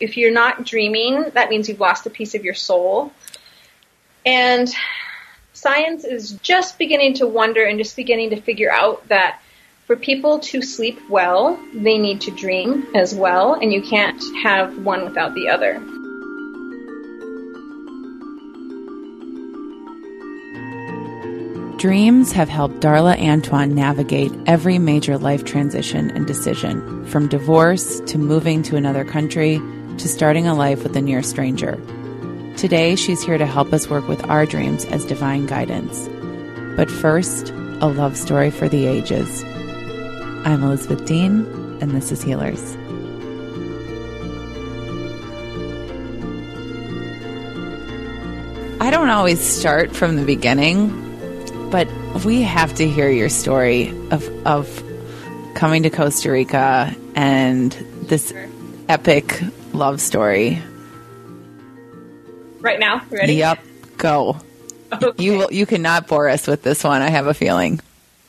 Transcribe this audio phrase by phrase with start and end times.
[0.00, 3.12] if you're not dreaming, that means you've lost a piece of your soul.
[4.26, 4.68] And
[5.52, 9.40] science is just beginning to wonder and just beginning to figure out that
[9.86, 14.78] for people to sleep well, they need to dream as well, and you can't have
[14.78, 15.78] one without the other.
[21.78, 28.16] Dreams have helped Darla Antoine navigate every major life transition and decision, from divorce to
[28.16, 29.60] moving to another country
[29.98, 31.80] to starting a life with a near stranger.
[32.56, 36.08] Today, she's here to help us work with our dreams as divine guidance.
[36.76, 39.44] But first, a love story for the ages.
[40.44, 41.46] I'm Elizabeth Dean,
[41.80, 42.76] and this is Healers.
[48.80, 51.88] I don't always start from the beginning, but
[52.24, 54.84] we have to hear your story of, of
[55.54, 57.72] coming to Costa Rica and
[58.02, 58.32] this
[58.88, 59.40] epic
[59.74, 60.62] love story.
[62.60, 63.34] Right now, ready?
[63.34, 63.58] Yep,
[63.98, 64.40] go.
[64.92, 65.22] Okay.
[65.22, 67.02] You you cannot bore us with this one.
[67.02, 67.80] I have a feeling.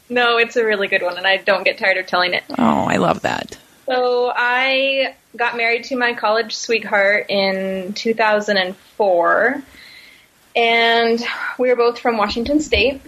[0.09, 2.43] No, it's a really good one, and I don't get tired of telling it.
[2.49, 3.57] Oh, I love that.
[3.85, 9.63] So I got married to my college sweetheart in 2004,
[10.55, 11.23] and
[11.57, 13.02] we were both from Washington State.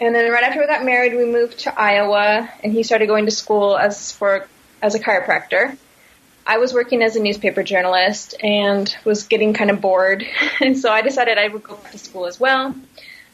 [0.00, 3.24] And then right after we got married, we moved to Iowa, and he started going
[3.24, 4.46] to school as for
[4.80, 5.76] as a chiropractor.
[6.48, 10.26] I was working as a newspaper journalist and was getting kind of bored,
[10.60, 12.74] and so I decided I would go back to school as well.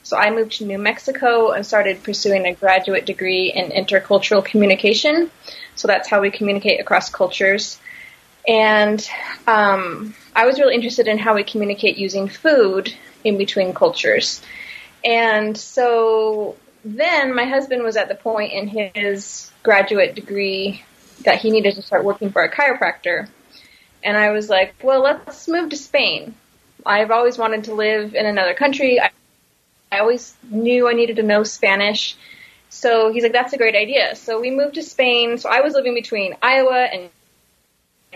[0.02, 5.30] So I moved to New Mexico and started pursuing a graduate degree in intercultural communication.
[5.76, 7.78] So that's how we communicate across cultures.
[8.46, 9.08] And
[9.46, 14.42] um, I was really interested in how we communicate using food in between cultures.
[15.04, 20.82] And so then my husband was at the point in his graduate degree
[21.22, 23.28] that he needed to start working for a chiropractor.
[24.02, 26.34] And I was like, well, let's move to Spain.
[26.84, 29.00] I've always wanted to live in another country.
[29.00, 29.10] I,
[29.90, 32.16] I always knew I needed to know Spanish.
[32.68, 34.16] So he's like, that's a great idea.
[34.16, 35.39] So we moved to Spain.
[35.39, 37.08] So I was living between Iowa and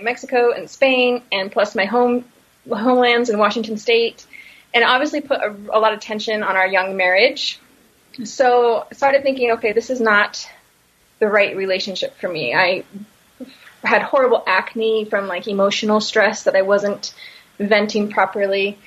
[0.03, 2.25] Mexico and Spain, and plus my home
[2.69, 4.27] homelands in Washington State,
[4.75, 7.59] and obviously put a, a lot of tension on our young marriage.
[8.25, 10.49] So I started thinking, okay, this is not
[11.19, 12.55] the right relationship for me.
[12.55, 12.85] I
[13.83, 17.15] had horrible acne from like emotional stress that I wasn't
[17.59, 18.79] venting properly.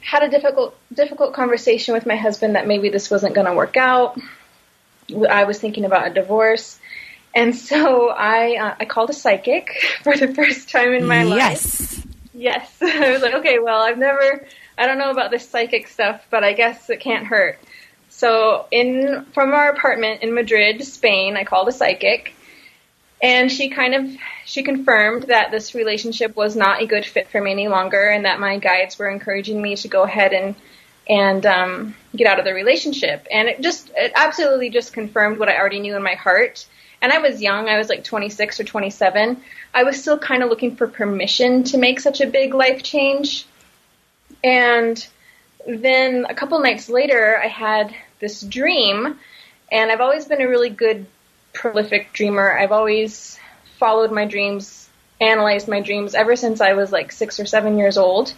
[0.00, 3.76] Had a difficult difficult conversation with my husband that maybe this wasn't going to work
[3.76, 4.18] out.
[5.28, 6.78] I was thinking about a divorce.
[7.34, 9.70] And so I uh, I called a psychic
[10.02, 11.30] for the first time in my yes.
[11.30, 12.06] life.
[12.34, 12.80] Yes.
[12.80, 12.82] Yes.
[12.82, 14.46] I was like, okay, well, I've never
[14.76, 17.58] I don't know about this psychic stuff, but I guess it can't hurt.
[18.16, 22.32] So in from our apartment in Madrid, Spain, I called a psychic
[23.20, 24.08] and she kind of
[24.44, 28.24] she confirmed that this relationship was not a good fit for me any longer and
[28.24, 30.54] that my guides were encouraging me to go ahead and
[31.08, 33.26] and um, get out of the relationship.
[33.32, 36.66] And it just it absolutely just confirmed what I already knew in my heart.
[37.02, 37.68] And I was young.
[37.68, 39.42] I was like 26 or 27
[39.74, 43.44] I was still kind of looking for permission to make such a big life change.
[44.44, 45.04] And
[45.66, 49.18] then a couple nights later, I had this dream,
[49.70, 51.06] and I've always been a really good,
[51.52, 52.56] prolific dreamer.
[52.56, 53.38] I've always
[53.78, 54.88] followed my dreams,
[55.20, 58.32] analyzed my dreams ever since I was like six or seven years old.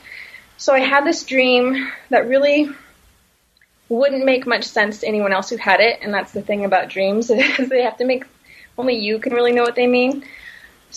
[0.56, 2.68] So I had this dream that really
[3.88, 6.88] wouldn't make much sense to anyone else who had it, and that's the thing about
[6.88, 8.24] dreams is they have to make
[8.78, 10.24] only you can really know what they mean.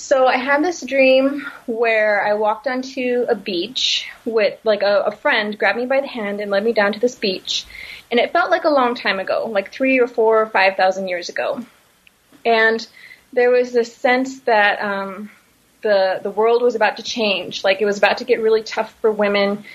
[0.02, 5.12] So I had this dream where I walked onto a beach with like a, a,
[5.12, 7.66] friend grabbed me by the hand and led me down to this beach,
[8.10, 11.10] and it felt like a long time ago, like three or four or five thousand
[11.10, 11.64] years ago,
[12.46, 12.88] and
[13.34, 15.30] there was this sense that um,
[15.82, 18.96] the the world was about to change, like it was about to get really tough
[19.02, 19.66] for women.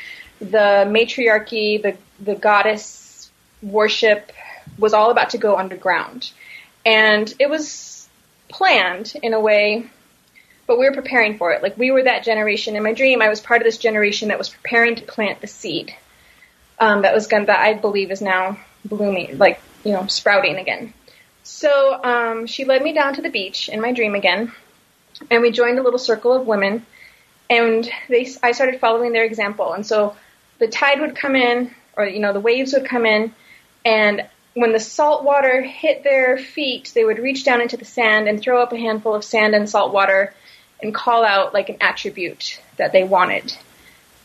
[0.41, 3.31] The matriarchy, the the goddess
[3.62, 4.33] worship
[4.79, 6.33] was all about to go underground,
[6.85, 8.09] and it was
[8.49, 9.91] planned in a way
[10.67, 11.63] but we were preparing for it.
[11.63, 12.77] Like we were that generation.
[12.77, 15.47] In my dream, I was part of this generation that was preparing to plant the
[15.47, 15.94] seed.
[16.79, 20.93] Um, that was going that I believe is now blooming, like you know, sprouting again.
[21.44, 24.53] So um, she led me down to the beach in my dream again,
[25.31, 26.85] and we joined a little circle of women,
[27.49, 29.73] and they I started following their example.
[29.73, 30.17] And so
[30.59, 33.33] the tide would come in, or you know, the waves would come in,
[33.85, 38.29] and when the salt water hit their feet, they would reach down into the sand
[38.29, 40.33] and throw up a handful of sand and salt water
[40.82, 43.56] and call out like an attribute that they wanted.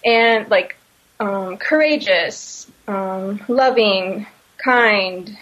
[0.03, 0.75] And like
[1.19, 4.25] um, courageous, um, loving,
[4.57, 5.37] kind,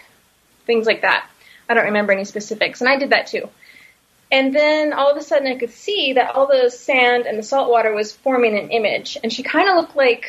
[0.65, 1.27] things like that.
[1.69, 3.49] I don't remember any specifics, and I did that too.
[4.31, 7.43] And then all of a sudden I could see that all the sand and the
[7.43, 9.17] salt water was forming an image.
[9.23, 10.25] And she kind of looked like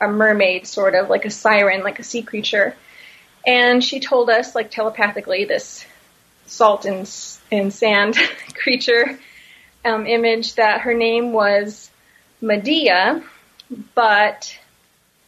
[0.00, 2.74] a mermaid, sort of, like a siren, like a sea creature.
[3.46, 5.84] And she told us, like telepathically, this
[6.46, 7.10] salt and,
[7.50, 8.16] and sand
[8.54, 9.18] creature
[9.84, 11.90] um, image that her name was
[12.40, 13.22] Medea,
[13.94, 14.56] but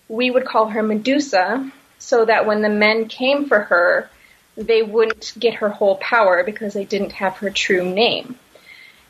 [0.09, 4.11] we would call her Medusa, so that when the men came for her,
[4.57, 8.39] they wouldn't get her whole power because they didn't have her true name.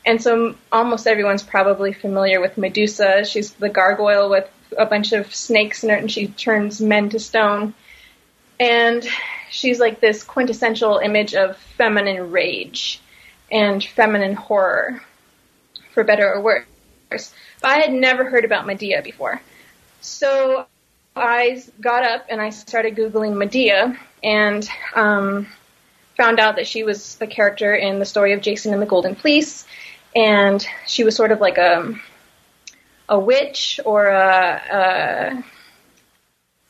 [0.05, 3.25] And so almost everyone's probably familiar with Medusa.
[3.25, 7.19] She's the gargoyle with a bunch of snakes in it and she turns men to
[7.19, 7.73] stone.
[8.59, 9.05] And
[9.49, 13.01] she's like this quintessential image of feminine rage
[13.51, 15.01] and feminine horror,
[15.95, 17.33] for better or worse.
[17.61, 19.41] But I had never heard about Medea before.
[20.01, 20.67] So
[21.15, 25.47] I got up and I started Googling Medea and um,
[26.15, 29.15] found out that she was a character in the story of Jason and the Golden
[29.15, 29.65] Fleece.
[30.15, 31.95] And she was sort of like a,
[33.09, 35.43] a witch or a, a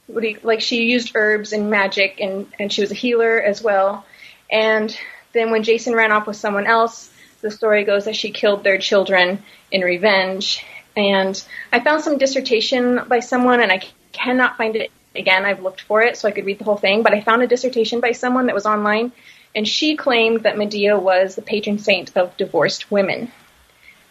[0.08, 4.06] you, like she used herbs and magic and, and she was a healer as well.
[4.52, 4.96] And
[5.34, 7.12] then when Jason ran off with someone else,
[7.46, 10.66] the story goes that she killed their children in revenge.
[10.98, 15.46] And I found some dissertation by someone and I cannot find it again.
[15.46, 17.48] I've looked for it so I could read the whole thing, but I found a
[17.48, 19.12] dissertation by someone that was online
[19.54, 23.32] and she claimed that Medea was the patron saint of divorced women.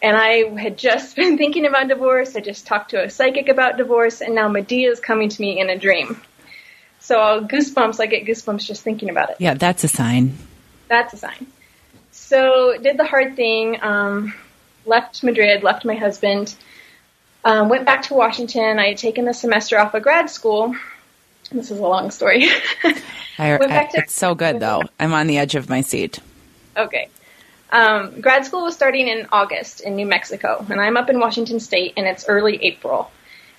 [0.00, 2.36] And I had just been thinking about divorce.
[2.36, 5.60] I just talked to a psychic about divorce, and now Medea is coming to me
[5.60, 6.20] in a dream.
[7.00, 8.00] So goosebumps.
[8.00, 9.36] I get goosebumps just thinking about it.
[9.38, 10.38] Yeah, that's a sign.
[10.88, 11.46] That's a sign.
[12.24, 13.82] So did the hard thing.
[13.82, 14.32] Um,
[14.86, 15.62] left Madrid.
[15.62, 16.54] Left my husband.
[17.44, 18.78] Um, went back to Washington.
[18.78, 20.74] I had taken the semester off of grad school.
[21.52, 22.46] This is a long story.
[23.38, 24.82] I, I, to- it's so good though.
[24.98, 26.18] I'm on the edge of my seat.
[26.76, 27.08] Okay.
[27.70, 31.60] Um, grad school was starting in August in New Mexico, and I'm up in Washington
[31.60, 33.10] State, and it's early April.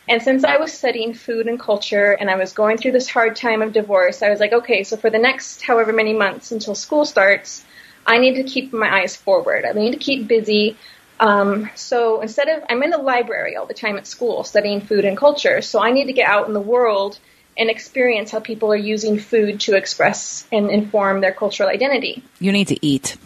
[0.07, 3.35] And since I was studying food and culture and I was going through this hard
[3.35, 6.75] time of divorce, I was like, okay, so for the next however many months until
[6.75, 7.64] school starts,
[8.05, 9.65] I need to keep my eyes forward.
[9.65, 10.77] I need to keep busy.
[11.19, 15.05] Um, so instead of, I'm in the library all the time at school studying food
[15.05, 17.17] and culture, so I need to get out in the world
[17.57, 22.21] and experience how people are using food to express and inform their cultural identity.
[22.39, 23.17] You need to eat.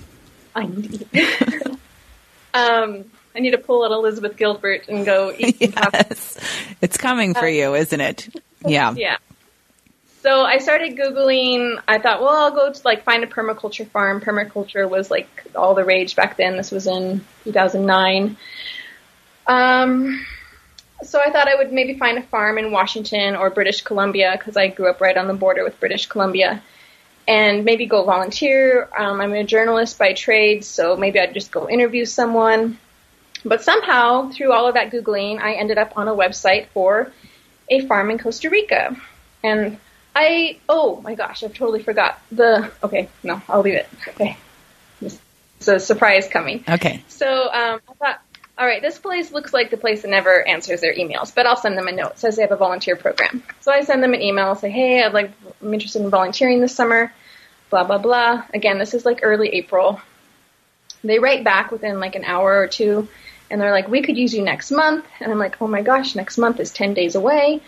[0.55, 0.99] I need.
[0.99, 1.63] To eat.
[2.53, 3.05] um,
[3.35, 5.57] I need to pull out Elizabeth Gilbert and go eat.
[5.59, 6.37] yes,
[6.81, 8.29] it's coming for uh, you, isn't it?
[8.67, 8.93] Yeah.
[8.93, 9.15] Yeah.
[10.21, 11.81] So I started googling.
[11.87, 14.19] I thought, well, I'll go to like find a permaculture farm.
[14.19, 16.57] Permaculture was like all the rage back then.
[16.57, 18.35] This was in 2009.
[19.47, 20.25] Um,
[21.03, 24.57] so I thought I would maybe find a farm in Washington or British Columbia because
[24.57, 26.61] I grew up right on the border with British Columbia
[27.25, 28.89] and maybe go volunteer.
[28.97, 32.77] Um, I'm a journalist by trade, so maybe I'd just go interview someone.
[33.45, 37.11] But somehow, through all of that Googling, I ended up on a website for
[37.69, 38.97] a farm in Costa Rica.
[39.43, 39.77] And
[40.15, 43.87] I, oh my gosh, I've totally forgot the, okay, no, I'll leave it.
[44.09, 44.37] Okay.
[45.01, 46.63] It's a surprise coming.
[46.67, 47.03] Okay.
[47.09, 48.21] So um, I thought,
[48.57, 51.57] all right, this place looks like the place that never answers their emails, but I'll
[51.57, 52.11] send them a note.
[52.11, 53.43] It says they have a volunteer program.
[53.61, 56.75] So I send them an email, say, hey, I'd like, I'm interested in volunteering this
[56.75, 57.13] summer,
[57.69, 58.43] blah, blah, blah.
[58.53, 60.01] Again, this is like early April.
[61.03, 63.07] They write back within like an hour or two,
[63.49, 65.05] and they're like, we could use you next month.
[65.19, 67.61] And I'm like, oh my gosh, next month is 10 days away.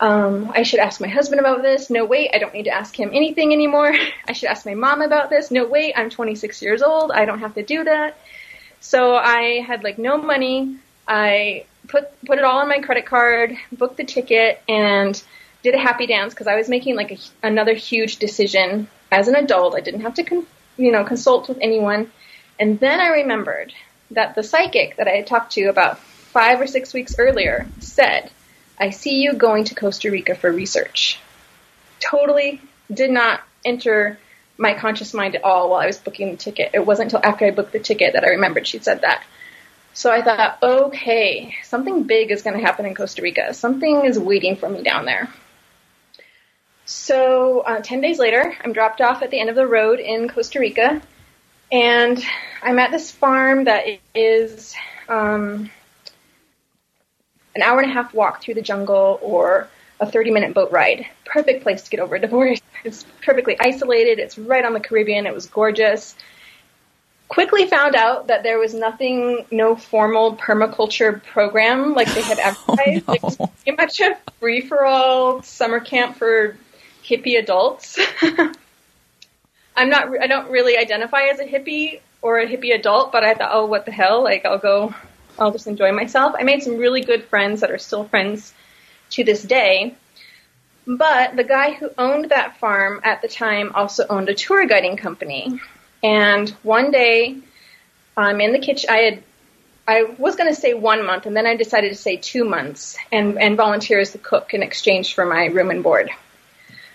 [0.00, 1.88] Um, I should ask my husband about this.
[1.88, 3.94] No, wait, I don't need to ask him anything anymore.
[4.28, 5.50] I should ask my mom about this.
[5.50, 7.12] No, wait, I'm 26 years old.
[7.12, 8.16] I don't have to do that.
[8.80, 10.76] So I had like no money.
[11.06, 15.22] I put put it all on my credit card, booked the ticket, and
[15.62, 19.36] did a happy dance because I was making like a, another huge decision as an
[19.36, 19.74] adult.
[19.74, 20.46] I didn't have to, con-
[20.76, 22.10] you know, consult with anyone.
[22.58, 23.72] And then I remembered
[24.10, 28.30] that the psychic that I had talked to about five or six weeks earlier said,
[28.78, 31.18] "I see you going to Costa Rica for research."
[32.00, 32.60] Totally
[32.92, 34.18] did not enter
[34.56, 36.70] my conscious mind at all while I was booking the ticket.
[36.74, 39.24] It wasn't until after I booked the ticket that I remembered she'd said that.
[39.94, 43.54] So I thought, okay, something big is going to happen in Costa Rica.
[43.54, 45.28] Something is waiting for me down there.
[46.84, 50.28] So uh, 10 days later, I'm dropped off at the end of the road in
[50.28, 51.00] Costa Rica,
[51.70, 52.22] and
[52.62, 54.74] I'm at this farm that is
[55.08, 55.70] um,
[57.54, 59.68] an hour and a half walk through the jungle or
[60.00, 61.06] a 30 minute boat ride.
[61.24, 62.60] Perfect place to get over a divorce.
[62.84, 64.18] It's perfectly isolated.
[64.18, 65.26] It's right on the Caribbean.
[65.26, 66.14] It was gorgeous.
[67.28, 72.76] Quickly found out that there was nothing, no formal permaculture program like they had oh,
[72.76, 73.04] advertised.
[73.08, 73.14] Oh, no.
[73.14, 76.58] It was pretty much a free for all summer camp for
[77.02, 77.98] hippie adults.
[79.76, 83.32] I'm not, I don't really identify as a hippie or a hippie adult, but I
[83.32, 84.22] thought, oh, what the hell?
[84.22, 84.94] Like, I'll go,
[85.38, 86.34] I'll just enjoy myself.
[86.38, 88.52] I made some really good friends that are still friends
[89.10, 89.96] to this day.
[90.86, 94.96] But the guy who owned that farm at the time also owned a tour guiding
[94.96, 95.60] company.
[96.02, 97.38] And one day,
[98.16, 98.90] I'm in the kitchen.
[98.90, 99.22] I had,
[99.88, 102.96] I was going to say one month, and then I decided to say two months,
[103.10, 106.10] and and volunteer as the cook in exchange for my room and board.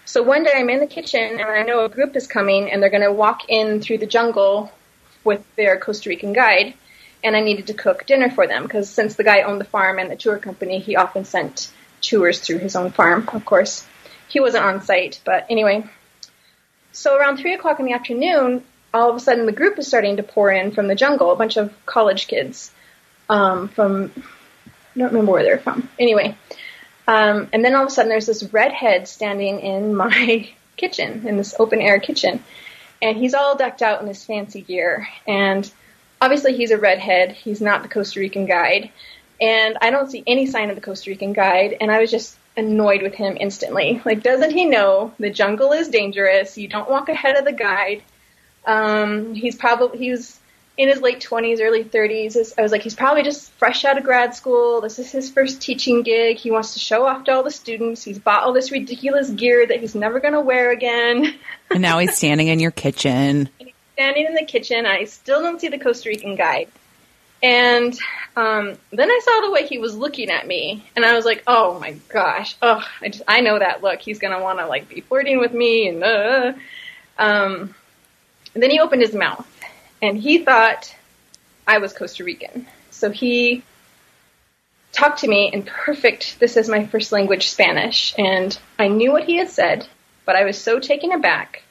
[0.06, 2.82] So one day I'm in the kitchen, and I know a group is coming, and
[2.82, 4.72] they're going to walk in through the jungle
[5.24, 6.74] with their Costa Rican guide,
[7.24, 10.00] and I needed to cook dinner for them because since the guy owned the farm
[10.00, 11.72] and the tour company, he often sent
[12.02, 13.28] tours through his own farm.
[13.34, 13.86] Of course,
[14.28, 15.84] he wasn't on site, but anyway.
[16.92, 20.18] So around three o'clock in the afternoon, all of a sudden the group is starting
[20.18, 22.72] to pour in from the jungle, a bunch of college kids
[23.30, 25.90] um, from, I don't remember where they're from.
[26.00, 26.38] Anyway,
[27.08, 31.38] um, and then all of a sudden there's this redhead standing in my kitchen, in
[31.38, 32.44] this open air kitchen.
[33.02, 35.08] And he's all decked out in his fancy gear.
[35.26, 35.72] And
[36.22, 37.32] obviously he's a redhead.
[37.32, 38.92] He's not the Costa Rican guide.
[39.42, 41.78] And I don't see any sign of the Costa Rican guide.
[41.80, 44.02] And I was just annoyed with him instantly.
[44.06, 46.58] Like, doesn't he know the jungle is dangerous?
[46.58, 48.04] You don't walk ahead of the guide.
[48.66, 50.40] Um, he's probably he's
[50.78, 52.38] in his late twenties, early thirties.
[52.58, 54.82] I was like, he's probably just fresh out of grad school.
[54.82, 56.38] This is his first teaching gig.
[56.38, 58.04] He wants to show off to all the students.
[58.04, 61.36] He's bought all this ridiculous gear that he's never going to wear again.
[61.70, 63.50] and now he's standing in your kitchen.
[64.00, 64.86] Standing in the kitchen.
[64.86, 66.70] I still don't see the Costa Rican guide.
[67.44, 67.94] And
[68.38, 71.44] um, then I saw the way he was looking at me, and I was like,
[71.48, 72.56] "Oh my gosh!
[72.62, 74.00] Oh, I just I know that look.
[74.00, 76.54] He's gonna want to like be flirting with me." And uh.
[77.18, 77.76] um,
[78.54, 79.46] and then he opened his mouth,
[80.02, 80.96] and he thought
[81.68, 82.68] I was Costa Rican.
[82.92, 83.64] So he
[84.94, 86.40] talked to me in perfect.
[86.40, 89.88] This is my first language, Spanish, and I knew what he had said,
[90.26, 91.64] but I was so taken aback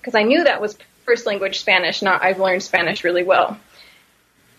[0.00, 2.02] because I knew that was first language Spanish.
[2.02, 3.58] Not I've learned Spanish really well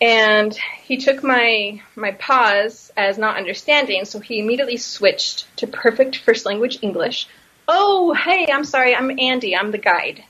[0.00, 6.18] and he took my my pause as not understanding, so he immediately switched to perfect
[6.18, 7.28] first language English.
[7.66, 10.24] Oh, hey, I'm sorry, I'm Andy, I'm the guide.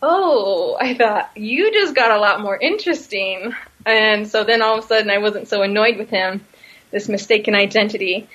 [0.00, 3.54] Oh, I thought you just got a lot more interesting.
[3.84, 6.44] And so then all of a sudden I wasn't so annoyed with him,
[6.90, 8.28] this mistaken identity.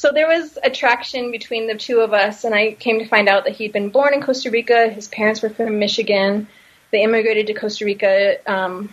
[0.00, 3.44] So there was attraction between the two of us, and I came to find out
[3.44, 4.88] that he'd been born in Costa Rica.
[4.88, 6.48] His parents were from Michigan.
[6.90, 8.88] They immigrated to Costa Rica um,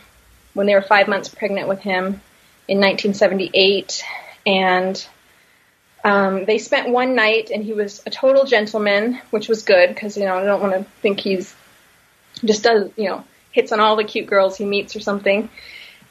[0.53, 2.19] when they were five months pregnant with him
[2.67, 4.03] in 1978,
[4.45, 5.07] and
[6.03, 10.17] um, they spent one night, and he was a total gentleman, which was good because
[10.17, 11.55] you know I don't want to think he's
[12.43, 13.23] just does you know
[13.53, 15.49] hits on all the cute girls he meets or something.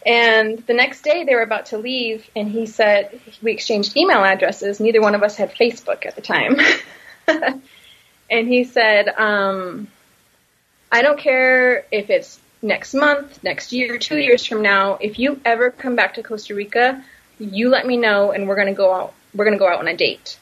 [0.04, 4.22] And the next day they were about to leave, and he said we exchanged email
[4.22, 4.78] addresses.
[4.78, 6.56] Neither one of us had Facebook at the time,
[8.30, 9.88] and he said, um,
[10.92, 15.40] "I don't care if it's next month, next year, two years from now, if you
[15.44, 17.02] ever come back to Costa Rica,
[17.38, 19.96] you let me know and we're gonna go out we're gonna go out on a
[19.96, 20.38] date.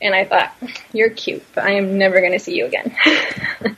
[0.00, 0.54] And I thought,
[0.92, 2.94] You're cute, but I am never gonna see you again.
[3.60, 3.76] but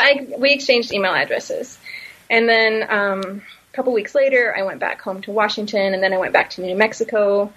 [0.00, 1.78] I, we exchanged email addresses.
[2.28, 3.42] And then um,
[3.76, 6.62] couple weeks later I went back home to Washington and then I went back to
[6.62, 7.52] New Mexico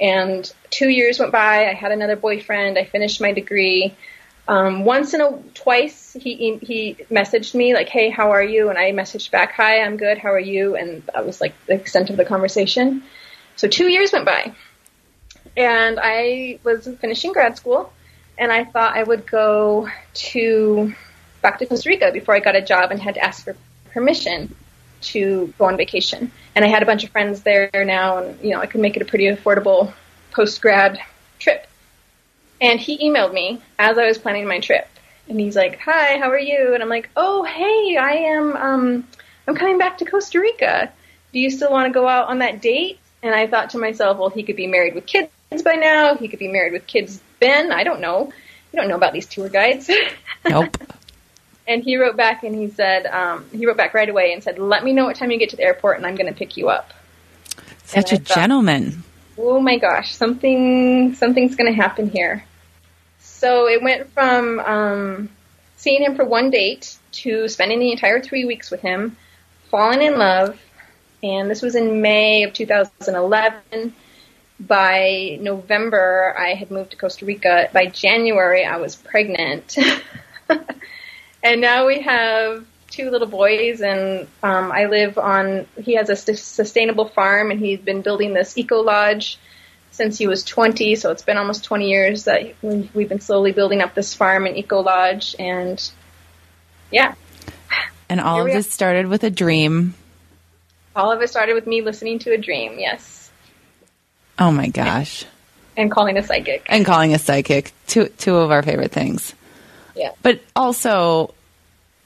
[0.00, 3.96] and two years went by, I had another boyfriend, I finished my degree,
[4.48, 8.78] um, once in a twice he he messaged me like, "Hey, how are you?" And
[8.78, 10.18] I messaged back, "Hi, I'm good.
[10.18, 13.04] How are you?" And that was like the extent of the conversation.
[13.54, 14.52] So two years went by,
[15.56, 17.92] and I was finishing grad school,
[18.36, 20.92] and I thought I would go to
[21.40, 23.54] back to Costa Rica before I got a job and had to ask for
[23.92, 24.52] permission
[25.02, 26.30] to go on vacation.
[26.54, 28.96] And I had a bunch of friends there now, and you know I could make
[28.96, 29.92] it a pretty affordable
[30.32, 31.00] post grad
[31.38, 31.66] trip.
[32.60, 34.88] And he emailed me as I was planning my trip.
[35.28, 38.56] And he's like, "Hi, how are you?" And I'm like, "Oh, hey, I am.
[38.56, 39.08] Um,
[39.46, 40.92] I'm coming back to Costa Rica.
[41.32, 44.18] Do you still want to go out on that date?" And I thought to myself,
[44.18, 45.30] "Well, he could be married with kids
[45.64, 46.16] by now.
[46.16, 47.72] He could be married with kids Ben.
[47.72, 48.32] I don't know.
[48.72, 49.90] You don't know about these tour guides."
[50.48, 50.76] Nope.
[51.66, 54.58] and he wrote back and he said, um, he wrote back right away and said,
[54.58, 56.56] "Let me know what time you get to the airport, and I'm going to pick
[56.56, 56.92] you up."
[57.84, 59.04] Such a thought, gentleman.
[59.38, 62.44] Oh my gosh, something something's going to happen here.
[63.18, 65.28] So it went from um,
[65.76, 69.16] seeing him for one date to spending the entire three weeks with him,
[69.70, 70.60] falling in love,
[71.22, 73.94] and this was in May of 2011.
[74.60, 77.68] By November, I had moved to Costa Rica.
[77.72, 79.76] By January, I was pregnant.
[81.42, 86.16] and now we have two little boys, and um, I live on, he has a
[86.16, 89.38] sustainable farm, and he's been building this eco lodge
[89.90, 93.80] since he was 20, so it's been almost 20 years that we've been slowly building
[93.80, 95.90] up this farm and eco lodge, and
[96.90, 97.14] yeah.
[98.08, 99.94] And all of this started with a dream.
[100.94, 103.30] All of it started with me listening to a dream, yes,
[104.38, 105.24] Oh my gosh.
[105.76, 106.66] and calling a psychic.
[106.68, 107.72] And calling a psychic.
[107.86, 109.34] Two two of our favorite things.
[109.94, 110.12] Yeah.
[110.22, 111.34] But also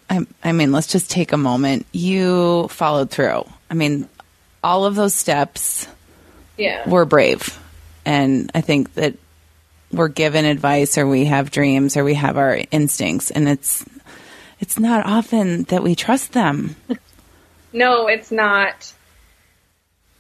[0.09, 1.87] I I mean, let's just take a moment.
[1.93, 3.45] You followed through.
[3.71, 4.09] I mean,
[4.63, 5.89] all of those steps
[6.57, 6.89] Yeah.
[6.89, 7.59] we're brave.
[8.05, 9.15] And I think that
[9.93, 13.85] we're given advice or we have dreams or we have our instincts and it's
[14.61, 16.77] it's not often that we trust them.
[17.73, 18.91] No, it's not.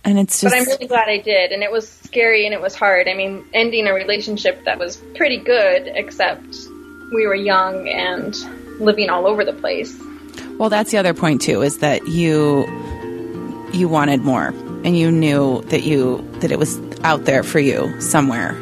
[0.04, 2.61] And it's just But I'm really glad I did, and it was scary and it
[2.61, 3.08] was hard.
[3.08, 6.54] I mean, ending a relationship that was pretty good, except
[7.12, 8.36] we were young and
[8.80, 9.98] living all over the place.
[10.58, 12.66] Well, that's the other point too is that you
[13.72, 14.48] you wanted more
[14.84, 18.54] and you knew that you that it was out there for you somewhere.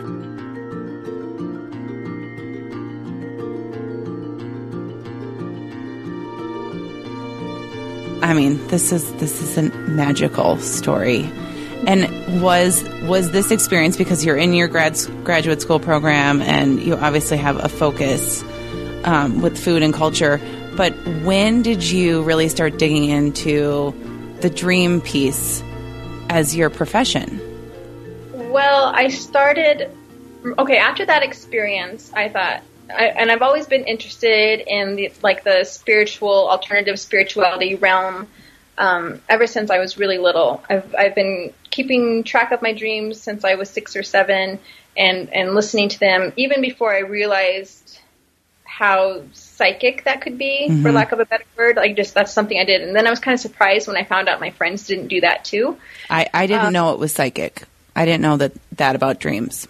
[8.23, 11.31] I mean, this is this is a magical story.
[11.87, 16.97] And was was this experience because you're in your grad graduate school program and you
[16.97, 18.43] obviously have a focus
[19.05, 20.41] um, with food and culture.
[20.77, 23.95] But when did you really start digging into
[24.41, 25.63] the dream piece
[26.29, 27.41] as your profession?
[28.33, 29.91] Well, I started.
[30.59, 35.45] Okay, after that experience, I thought, I, and I've always been interested in the like
[35.45, 38.29] the spiritual, alternative spirituality realm.
[38.77, 43.21] Um, ever since I was really little, I've I've been keeping track of my dreams
[43.21, 44.59] since I was six or seven,
[44.97, 48.01] and and listening to them even before I realized
[48.65, 51.77] how psychic that could be, for lack of a better word.
[51.77, 54.03] Like just that's something I did, and then I was kind of surprised when I
[54.03, 55.79] found out my friends didn't do that too.
[56.11, 57.65] I, I didn't know it was psychic.
[57.95, 59.69] I didn't know that that about dreams.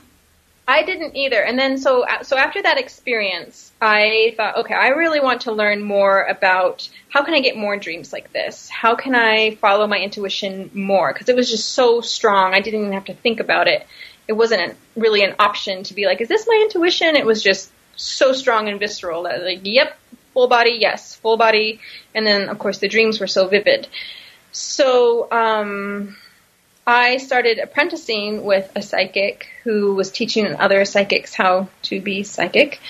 [0.66, 1.42] I didn't either.
[1.42, 5.83] And then so so after that experience, I thought, okay, I really want to learn
[5.83, 8.68] more about how can I get more dreams like this?
[8.71, 11.12] How can I follow my intuition more?
[11.12, 12.54] Because it was just so strong.
[12.54, 13.87] I didn't even have to think about it.
[14.26, 17.14] It wasn't really an option to be like, is this my intuition?
[17.14, 19.98] It was just so strong and visceral that like, yep,
[20.33, 21.81] full body, yes, full body.
[22.14, 23.87] And then of course the dreams were so vivid.
[24.53, 26.16] So um,
[26.87, 32.81] I started apprenticing with a psychic who was teaching other psychics how to be psychic.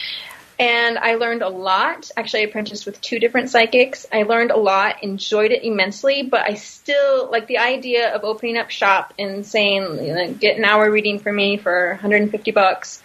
[0.58, 2.10] And I learned a lot.
[2.16, 4.06] Actually, I apprenticed with two different psychics.
[4.12, 8.56] I learned a lot, enjoyed it immensely, but I still like the idea of opening
[8.56, 13.02] up shop and saying, you know, get an hour reading for me for 150 bucks.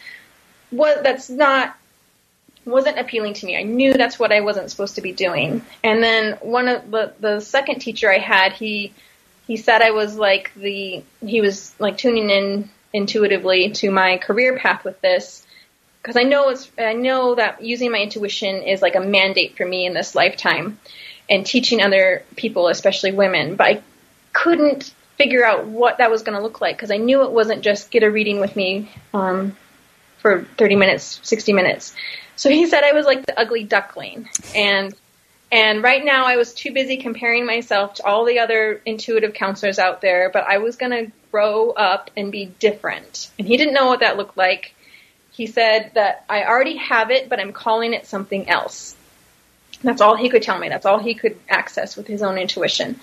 [0.70, 1.76] What that's not
[2.66, 3.58] wasn't appealing to me.
[3.58, 5.66] I knew that's what I wasn't supposed to be doing.
[5.84, 8.94] And then one of the the second teacher I had, he
[9.50, 14.60] he said I was like the he was like tuning in intuitively to my career
[14.60, 15.44] path with this
[16.00, 19.66] because I know it's I know that using my intuition is like a mandate for
[19.66, 20.80] me in this lifetime
[21.28, 23.82] and teaching other people, especially women, but I
[24.34, 27.64] couldn't figure out what that was going to look like because I knew it wasn't
[27.64, 29.58] just get a reading with me um,
[30.20, 31.96] for 30 minutes, 60 minutes.
[32.36, 34.94] So he said I was like the ugly duckling and
[35.52, 39.80] and right now I was too busy comparing myself to all the other intuitive counselors
[39.80, 43.30] out there, but I was going to grow up and be different.
[43.40, 44.76] And he didn't know what that looked like.
[45.32, 48.96] He said that I already have it, but I'm calling it something else.
[49.82, 50.70] That's all he could tell me.
[50.70, 53.00] That's all he could access with his own intuition.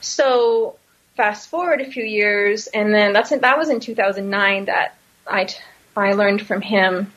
[0.00, 0.76] So
[1.16, 5.48] fast forward a few years, and then that's that was in 2009 that I
[5.96, 7.12] I learned from him.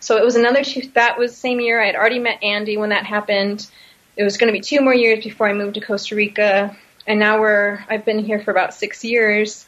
[0.00, 0.88] So it was another two.
[0.94, 1.80] That was same year.
[1.80, 3.66] I had already met Andy when that happened.
[4.16, 7.18] It was going to be two more years before I moved to Costa Rica, and
[7.18, 9.66] now we're I've been here for about six years.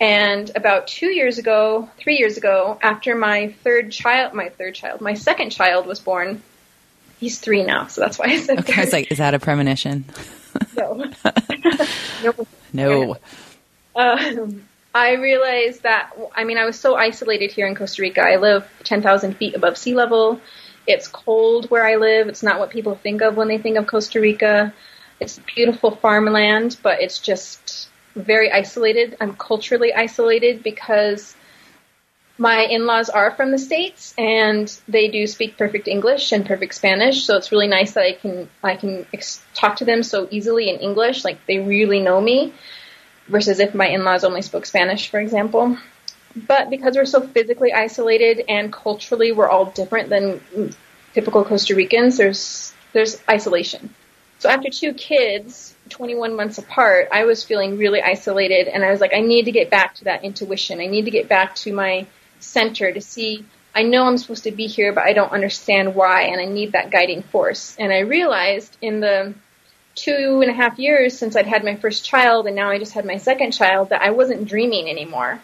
[0.00, 5.00] And about two years ago, three years ago, after my third child, my third child,
[5.00, 6.42] my second child was born.
[7.20, 8.58] He's three now, so that's why I said.
[8.58, 10.04] Okay, I was like, is that a premonition?
[10.76, 11.08] no.
[12.24, 12.46] no.
[12.72, 13.16] No.
[13.94, 18.22] Um, I realized that, I mean, I was so isolated here in Costa Rica.
[18.22, 20.40] I live 10,000 feet above sea level.
[20.86, 22.28] It's cold where I live.
[22.28, 24.74] It's not what people think of when they think of Costa Rica.
[25.20, 29.16] It's beautiful farmland, but it's just very isolated.
[29.20, 31.36] I'm culturally isolated because
[32.38, 37.24] my in-laws are from the states and they do speak perfect English and perfect Spanish.
[37.24, 40.68] So it's really nice that I can I can ex- talk to them so easily
[40.68, 41.24] in English.
[41.24, 42.52] Like they really know me
[43.28, 45.78] versus if my in-laws only spoke Spanish, for example.
[46.34, 50.74] But because we're so physically isolated and culturally we're all different than
[51.14, 53.94] typical Costa Ricans, there's there's isolation.
[54.38, 59.00] So after two kids, 21 months apart, I was feeling really isolated and I was
[59.00, 60.80] like I need to get back to that intuition.
[60.80, 62.06] I need to get back to my
[62.40, 66.22] center to see I know I'm supposed to be here but I don't understand why
[66.22, 67.76] and I need that guiding force.
[67.78, 69.34] And I realized in the
[69.94, 72.92] two and a half years since I'd had my first child, and now I just
[72.92, 75.40] had my second child, that I wasn't dreaming anymore.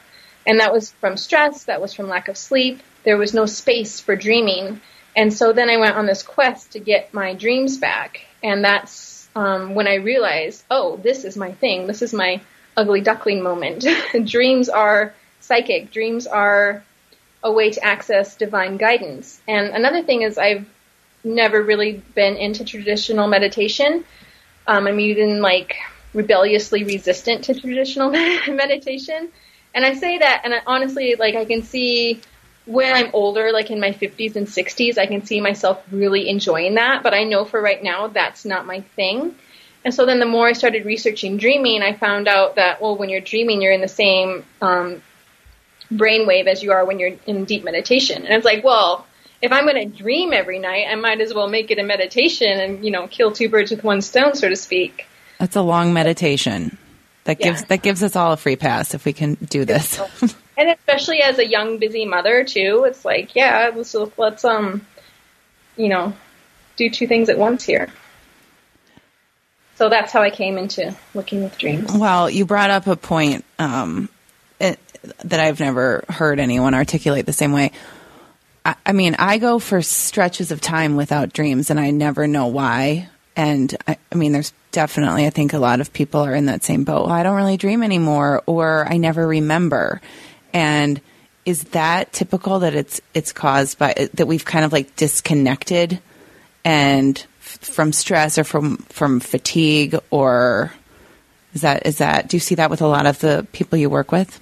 [0.48, 2.80] And that was from stress, that was from lack of sleep.
[3.04, 4.80] There was no space for dreaming.
[5.14, 8.22] And so then I went on this quest to get my dreams back.
[8.42, 11.86] And that's um, when I realized, oh, this is my thing.
[11.86, 12.40] This is my
[12.78, 13.84] ugly duckling moment.
[14.24, 15.92] dreams are psychic.
[15.92, 16.82] Dreams are
[17.42, 19.40] a way to access divine guidance.
[19.46, 20.66] And another thing is I've
[21.22, 24.04] never really been into traditional meditation.
[24.66, 25.76] Um, I'm even like
[26.14, 28.10] rebelliously resistant to traditional
[28.48, 29.30] meditation.
[29.74, 32.20] And I say that, and I, honestly, like I can see
[32.68, 36.74] when I'm older, like in my 50s and 60s, I can see myself really enjoying
[36.74, 37.02] that.
[37.02, 39.34] But I know for right now, that's not my thing.
[39.84, 43.08] And so then the more I started researching dreaming, I found out that, well, when
[43.08, 45.02] you're dreaming, you're in the same um,
[45.90, 48.24] brainwave as you are when you're in deep meditation.
[48.24, 49.06] And it's like, well,
[49.40, 52.58] if I'm going to dream every night, I might as well make it a meditation
[52.58, 55.06] and, you know, kill two birds with one stone, so to speak.
[55.38, 56.76] That's a long meditation.
[57.28, 57.66] That gives yeah.
[57.68, 60.00] that gives us all a free pass if we can do this.
[60.56, 64.86] and especially as a young, busy mother too, it's like, yeah, let's let's um,
[65.76, 66.14] you know,
[66.76, 67.92] do two things at once here.
[69.74, 71.92] So that's how I came into looking with dreams.
[71.92, 74.08] Well, you brought up a point um,
[74.58, 74.80] it,
[75.24, 77.72] that I've never heard anyone articulate the same way.
[78.64, 82.46] I, I mean, I go for stretches of time without dreams, and I never know
[82.46, 83.10] why.
[83.36, 86.64] And I, I mean, there's definitely, I think a lot of people are in that
[86.64, 87.06] same boat.
[87.06, 90.00] Well, I don't really dream anymore, or I never remember.
[90.52, 91.00] And
[91.44, 96.00] is that typical that it's it's caused by that we've kind of like disconnected
[96.64, 100.72] and f- from stress or from from fatigue or
[101.54, 103.88] is that is that do you see that with a lot of the people you
[103.88, 104.40] work with?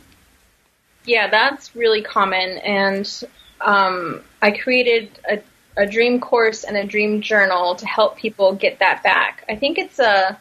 [1.05, 3.25] Yeah, that's really common, and
[3.61, 5.41] um, I created a
[5.77, 9.45] a dream course and a dream journal to help people get that back.
[9.49, 10.39] I think it's a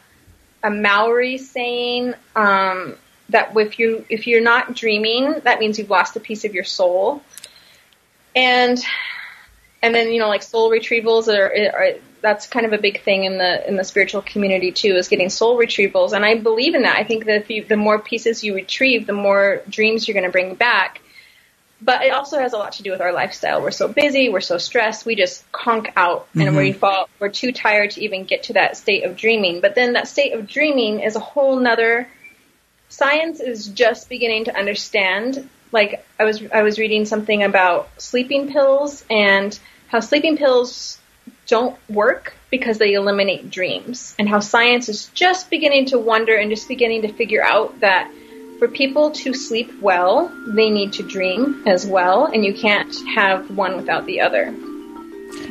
[0.62, 2.96] a Maori saying um,
[3.28, 6.64] that if you if you're not dreaming, that means you've lost a piece of your
[6.64, 7.22] soul.
[8.34, 8.78] And
[9.82, 13.24] and then you know like soul retrievals are, are that's kind of a big thing
[13.24, 16.82] in the in the spiritual community too is getting soul retrievals and I believe in
[16.82, 16.96] that.
[16.96, 20.24] I think that if you, the more pieces you retrieve, the more dreams you're going
[20.24, 21.00] to bring back
[21.86, 23.62] but it also has a lot to do with our lifestyle.
[23.62, 26.40] We're so busy, we're so stressed, we just conk out mm-hmm.
[26.40, 29.60] and we fall, we're too tired to even get to that state of dreaming.
[29.60, 32.08] But then that state of dreaming is a whole nother,
[32.88, 35.48] science is just beginning to understand.
[35.70, 40.98] Like I was, I was reading something about sleeping pills and how sleeping pills
[41.46, 46.50] don't work because they eliminate dreams and how science is just beginning to wonder and
[46.50, 48.10] just beginning to figure out that
[48.58, 53.50] for people to sleep well, they need to dream as well, and you can't have
[53.50, 54.54] one without the other.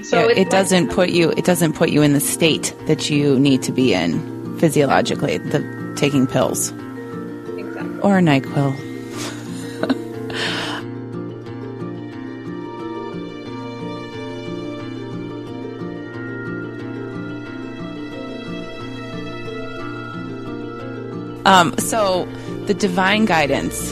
[0.04, 3.39] So yeah, it doesn't put you it doesn't put you in the state that you
[3.39, 5.38] need to be in physiologically.
[5.38, 8.00] The taking pills exactly.
[8.02, 8.76] or Nyquil.
[21.46, 22.28] um, so
[22.67, 23.91] the divine guidance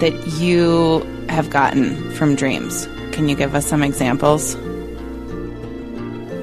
[0.00, 2.86] that you have gotten from dreams.
[3.12, 4.54] Can you give us some examples?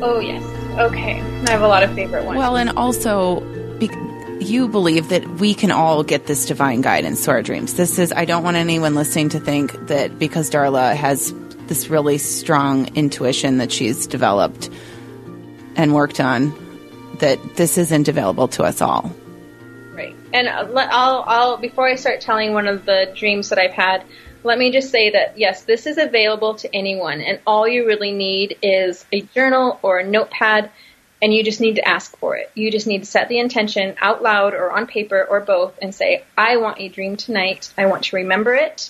[0.01, 0.43] Oh, yes.
[0.79, 1.21] Okay.
[1.21, 2.37] I have a lot of favorite ones.
[2.37, 3.39] Well, and also,
[3.77, 3.89] be-
[4.39, 7.75] you believe that we can all get this divine guidance to our dreams.
[7.75, 11.33] This is, I don't want anyone listening to think that because Darla has
[11.67, 14.69] this really strong intuition that she's developed
[15.75, 16.53] and worked on,
[17.19, 19.11] that this isn't available to us all.
[20.33, 24.03] And uh, I'll, I'll, before I start telling one of the dreams that I've had,
[24.43, 28.11] let me just say that yes, this is available to anyone, and all you really
[28.11, 30.69] need is a journal or a notepad,
[31.21, 32.51] and you just need to ask for it.
[32.53, 35.95] You just need to set the intention out loud or on paper or both and
[35.95, 37.71] say, I want a dream tonight.
[37.77, 38.89] I want to remember it.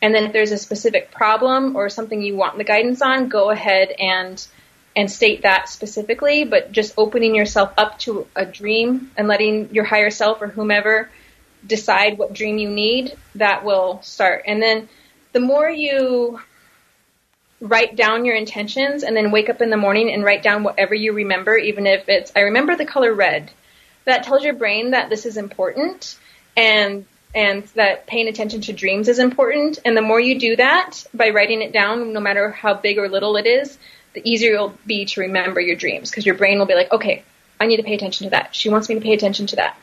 [0.00, 3.50] And then if there's a specific problem or something you want the guidance on, go
[3.50, 4.46] ahead and
[4.94, 9.84] and state that specifically, but just opening yourself up to a dream and letting your
[9.84, 11.08] higher self or whomever
[11.66, 14.44] decide what dream you need, that will start.
[14.46, 14.88] And then
[15.32, 16.40] the more you
[17.60, 20.94] write down your intentions and then wake up in the morning and write down whatever
[20.94, 23.50] you remember, even if it's, I remember the color red,
[24.04, 26.18] that tells your brain that this is important
[26.56, 29.78] and and that paying attention to dreams is important.
[29.86, 33.08] And the more you do that by writing it down, no matter how big or
[33.08, 33.78] little it is,
[34.14, 37.22] the easier it'll be to remember your dreams because your brain will be like, okay,
[37.60, 38.54] I need to pay attention to that.
[38.54, 39.76] She wants me to pay attention to that.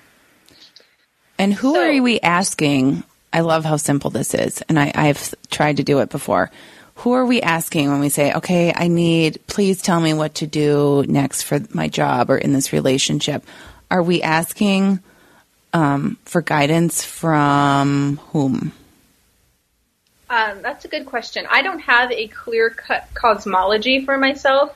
[1.38, 3.04] And who so, are we asking?
[3.32, 6.52] I love how simple this is, and I, I've tried to do it before.
[6.96, 10.48] Who are we asking when we say, okay, I need, please tell me what to
[10.48, 13.46] do next for my job or in this relationship?
[13.92, 15.00] are we asking
[15.74, 18.72] um, for guidance from whom?
[20.30, 21.48] Um, that's a good question.
[21.50, 24.76] I don't have a clear cut cosmology for myself.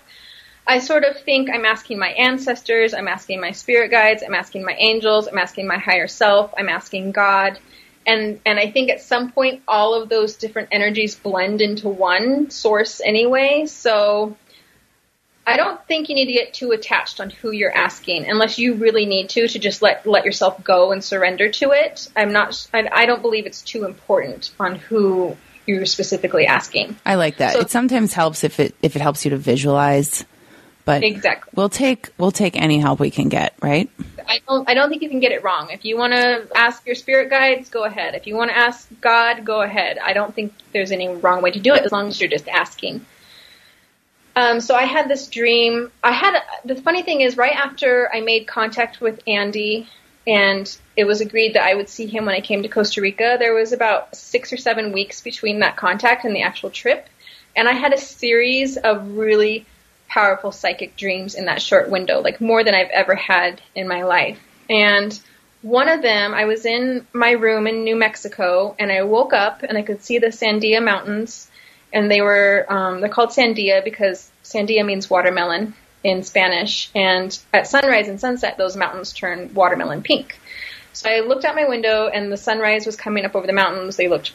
[0.66, 4.64] I sort of think I'm asking my ancestors, I'm asking my spirit guides, I'm asking
[4.64, 7.60] my angels, I'm asking my higher self, I'm asking God.
[8.06, 12.50] And and I think at some point all of those different energies blend into one
[12.50, 13.66] source anyway.
[13.66, 14.36] So
[15.46, 18.76] I don't think you need to get too attached on who you're asking unless you
[18.76, 22.08] really need to to just let let yourself go and surrender to it.
[22.16, 26.96] I'm not I, I don't believe it's too important on who you're specifically asking.
[27.06, 27.54] I like that.
[27.54, 30.26] So, it sometimes helps if it if it helps you to visualize
[30.86, 33.90] but exactly, we'll take we'll take any help we can get, right?
[34.28, 35.70] I don't I don't think you can get it wrong.
[35.72, 38.16] If you want to ask your spirit guides, go ahead.
[38.16, 39.98] If you want to ask God, go ahead.
[39.98, 42.50] I don't think there's any wrong way to do it as long as you're just
[42.50, 43.06] asking.
[44.36, 45.92] Um, so I had this dream.
[46.04, 49.88] I had the funny thing is right after I made contact with Andy
[50.26, 53.36] and it was agreed that I would see him when I came to Costa Rica.
[53.40, 57.08] There was about six or seven weeks between that contact and the actual trip,
[57.56, 59.66] and I had a series of really
[60.08, 64.04] powerful psychic dreams in that short window, like more than I've ever had in my
[64.04, 64.40] life.
[64.70, 65.20] And
[65.62, 69.64] one of them, I was in my room in New Mexico, and I woke up
[69.64, 71.50] and I could see the Sandia Mountains,
[71.94, 77.68] and they were um, they're called Sandia because Sandia means watermelon in Spanish, and at
[77.68, 80.38] sunrise and sunset, those mountains turn watermelon pink.
[80.92, 83.96] So I looked out my window, and the sunrise was coming up over the mountains.
[83.96, 84.34] They looked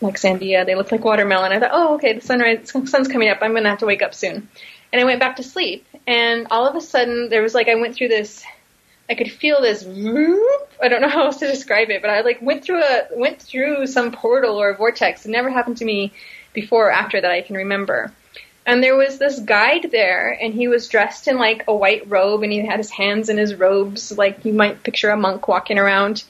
[0.00, 0.64] like Sandia.
[0.64, 1.52] They looked like watermelon.
[1.52, 3.38] I thought, oh, okay, the sunrise, sun's coming up.
[3.42, 4.48] I'm going to have to wake up soon
[4.92, 5.86] and I went back to sleep.
[6.06, 8.44] And all of a sudden, there was like I went through this.
[9.08, 9.84] I could feel this.
[9.84, 13.40] I don't know how else to describe it, but I like went through a went
[13.40, 15.24] through some portal or vortex.
[15.24, 16.12] It never happened to me
[16.52, 18.12] before or after that I can remember.
[18.64, 22.42] And there was this guide there, and he was dressed in like a white robe,
[22.42, 25.78] and he had his hands in his robes, like you might picture a monk walking
[25.78, 26.22] around.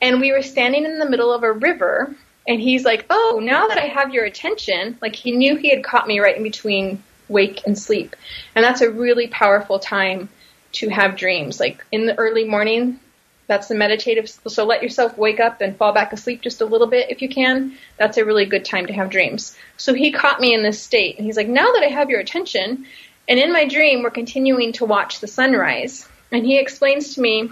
[0.00, 2.14] And we were standing in the middle of a river,
[2.46, 5.82] and he's like, "Oh, now that I have your attention," like he knew he had
[5.82, 8.14] caught me right in between wake and sleep.
[8.54, 10.28] And that's a really powerful time
[10.72, 11.58] to have dreams.
[11.58, 13.00] Like in the early morning,
[13.46, 14.28] that's the meditative.
[14.28, 17.28] So let yourself wake up and fall back asleep just a little bit if you
[17.28, 17.76] can.
[17.98, 19.56] That's a really good time to have dreams.
[19.76, 22.20] So he caught me in this state and he's like, now that I have your
[22.20, 22.86] attention,
[23.28, 26.08] and in my dream, we're continuing to watch the sunrise.
[26.30, 27.50] And he explains to me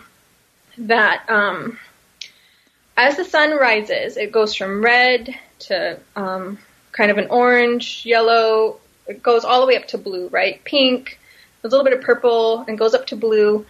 [0.79, 1.79] that um,
[2.97, 6.59] as the sun rises, it goes from red to um,
[6.93, 10.63] kind of an orange, yellow, it goes all the way up to blue, right?
[10.65, 11.19] Pink,
[11.65, 13.65] a little bit of purple, and goes up to blue.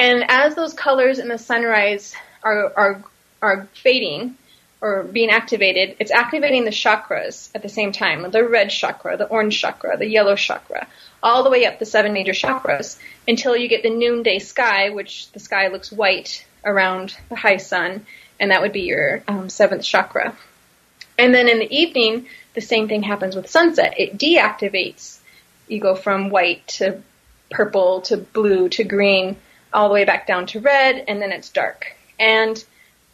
[0.00, 3.04] And as those colors in the sunrise are are
[3.42, 4.38] are fading
[4.80, 8.28] or being activated, it's activating the chakras at the same time.
[8.30, 10.88] The red chakra, the orange chakra, the yellow chakra,
[11.22, 15.30] all the way up the seven major chakras until you get the noonday sky, which
[15.32, 18.06] the sky looks white around the high sun,
[18.38, 20.34] and that would be your um, seventh chakra.
[21.18, 23.96] And then in the evening, the same thing happens with sunset.
[23.98, 25.18] It deactivates.
[25.68, 27.02] You go from white to
[27.50, 29.36] purple to blue to green,
[29.72, 31.94] all the way back down to red, and then it's dark.
[32.18, 32.62] And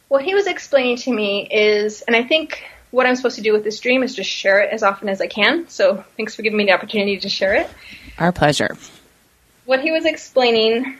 [0.07, 3.53] what he was explaining to me is, and I think what I'm supposed to do
[3.53, 5.67] with this dream is just share it as often as I can.
[5.67, 7.69] So thanks for giving me the opportunity to share it.
[8.17, 8.77] Our pleasure.
[9.65, 10.97] What he was explaining,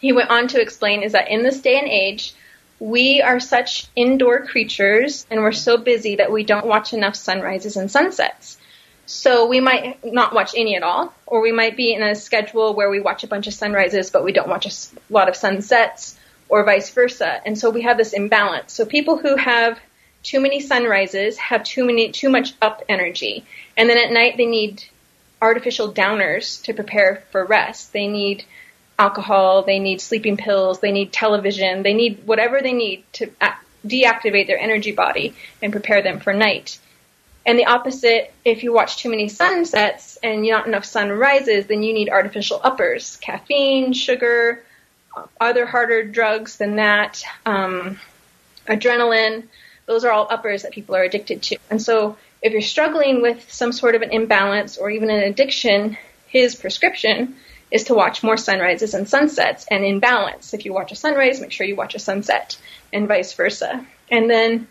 [0.00, 2.34] he went on to explain, is that in this day and age,
[2.80, 7.76] we are such indoor creatures and we're so busy that we don't watch enough sunrises
[7.76, 8.58] and sunsets.
[9.06, 12.74] So we might not watch any at all, or we might be in a schedule
[12.74, 16.16] where we watch a bunch of sunrises but we don't watch a lot of sunsets,
[16.48, 17.40] or vice versa.
[17.46, 18.72] And so we have this imbalance.
[18.72, 19.78] So people who have
[20.22, 23.44] too many sunrises have too many too much up energy,
[23.76, 24.84] and then at night they need
[25.42, 27.92] artificial downers to prepare for rest.
[27.92, 28.44] They need
[28.98, 33.30] alcohol, they need sleeping pills, they need television, they need whatever they need to
[33.86, 36.78] deactivate their energy body and prepare them for night.
[37.46, 41.92] And the opposite, if you watch too many sunsets and not enough sunrises, then you
[41.92, 44.64] need artificial uppers, caffeine, sugar,
[45.40, 48.00] other harder drugs than that, um,
[48.66, 49.44] adrenaline.
[49.86, 51.58] Those are all uppers that people are addicted to.
[51.70, 55.98] And so if you're struggling with some sort of an imbalance or even an addiction,
[56.26, 57.36] his prescription
[57.70, 60.54] is to watch more sunrises and sunsets and in balance.
[60.54, 62.56] If you watch a sunrise, make sure you watch a sunset
[62.92, 63.84] and vice versa.
[64.10, 64.68] And then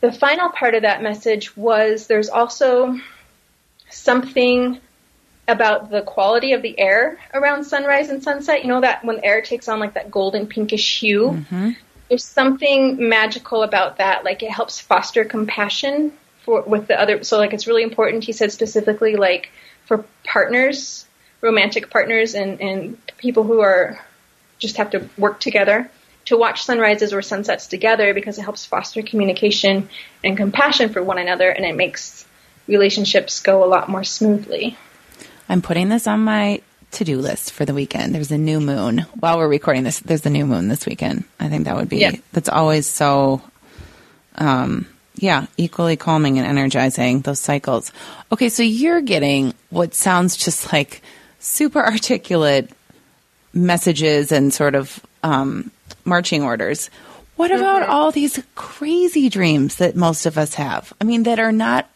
[0.00, 2.98] the final part of that message was there's also
[3.90, 4.80] something
[5.48, 8.62] about the quality of the air around sunrise and sunset.
[8.62, 11.70] You know that when the air takes on like that golden pinkish hue, mm-hmm.
[12.08, 14.24] there's something magical about that.
[14.24, 16.12] Like it helps foster compassion
[16.44, 17.22] for with the other.
[17.24, 18.24] So like it's really important.
[18.24, 19.50] He said specifically like
[19.86, 21.06] for partners
[21.40, 23.98] romantic partners and, and people who are
[24.58, 25.90] just have to work together
[26.26, 29.88] to watch sunrises or sunsets together because it helps foster communication
[30.22, 32.26] and compassion for one another and it makes
[32.66, 34.76] relationships go a lot more smoothly.
[35.48, 36.60] I'm putting this on my
[36.92, 38.14] to do list for the weekend.
[38.14, 39.06] There's a new moon.
[39.20, 41.24] While we're recording this, there's a new moon this weekend.
[41.38, 42.12] I think that would be, yeah.
[42.32, 43.42] that's always so,
[44.36, 47.92] um, yeah, equally calming and energizing, those cycles.
[48.32, 51.02] Okay, so you're getting what sounds just like
[51.38, 52.70] super articulate
[53.52, 55.70] messages and sort of um,
[56.04, 56.88] marching orders.
[57.34, 57.90] What about mm-hmm.
[57.90, 60.92] all these crazy dreams that most of us have?
[61.00, 61.90] I mean, that are not,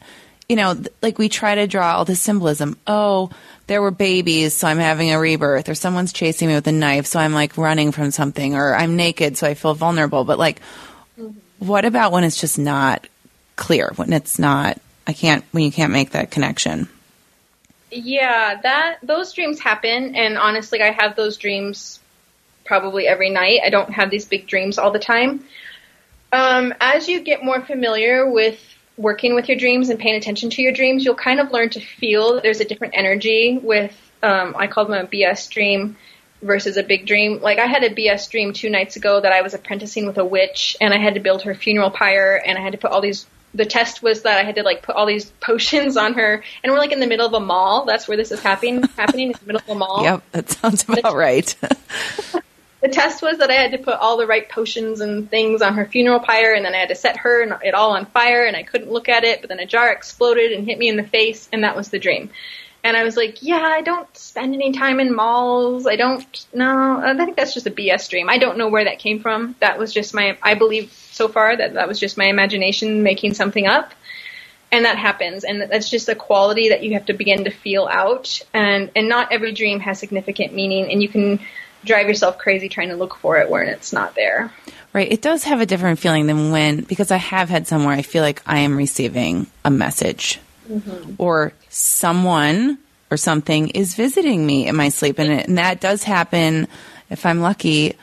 [0.48, 2.76] you know, like we try to draw all the symbolism.
[2.86, 3.30] Oh,
[3.66, 7.06] there were babies, so I'm having a rebirth, or someone's chasing me with a knife,
[7.06, 10.24] so I'm like running from something, or I'm naked, so I feel vulnerable.
[10.24, 10.60] But like,
[11.18, 11.38] mm-hmm.
[11.60, 13.06] what about when it's just not
[13.54, 13.92] clear?
[13.94, 16.88] When it's not, I can't, when you can't make that connection?
[17.92, 21.99] Yeah, that those dreams happen, and honestly, I have those dreams
[22.70, 23.58] probably every night.
[23.64, 25.44] I don't have these big dreams all the time.
[26.30, 28.60] Um, as you get more familiar with
[28.96, 31.80] working with your dreams and paying attention to your dreams, you'll kind of learn to
[31.80, 35.96] feel that there's a different energy with, um, I call them a BS dream
[36.42, 37.40] versus a big dream.
[37.40, 40.24] Like I had a BS dream two nights ago that I was apprenticing with a
[40.24, 43.00] witch and I had to build her funeral pyre and I had to put all
[43.00, 46.44] these the test was that I had to like put all these potions on her,
[46.62, 47.84] and we're like in the middle of a mall.
[47.84, 48.84] That's where this is happening.
[48.96, 50.04] happening in the middle of a mall.
[50.04, 51.52] Yep, that sounds about right.
[52.80, 55.74] the test was that I had to put all the right potions and things on
[55.74, 58.44] her funeral pyre, and then I had to set her and it all on fire,
[58.44, 59.40] and I couldn't look at it.
[59.40, 61.98] But then a jar exploded and hit me in the face, and that was the
[61.98, 62.30] dream.
[62.82, 65.86] And I was like, yeah, I don't spend any time in malls.
[65.86, 68.30] I don't, no, I think that's just a BS dream.
[68.30, 69.54] I don't know where that came from.
[69.60, 73.34] That was just my, I believe so far that that was just my imagination making
[73.34, 73.92] something up.
[74.72, 75.44] And that happens.
[75.44, 78.40] And that's just a quality that you have to begin to feel out.
[78.54, 80.90] And, and not every dream has significant meaning.
[80.90, 81.40] And you can
[81.84, 84.52] drive yourself crazy trying to look for it when it's not there.
[84.92, 85.10] Right.
[85.10, 88.22] It does have a different feeling than when, because I have had somewhere I feel
[88.22, 91.14] like I am receiving a message mm-hmm.
[91.18, 92.78] or someone
[93.10, 95.18] or something is visiting me in my sleep.
[95.18, 96.68] And, it, and that does happen
[97.08, 97.96] if I'm lucky.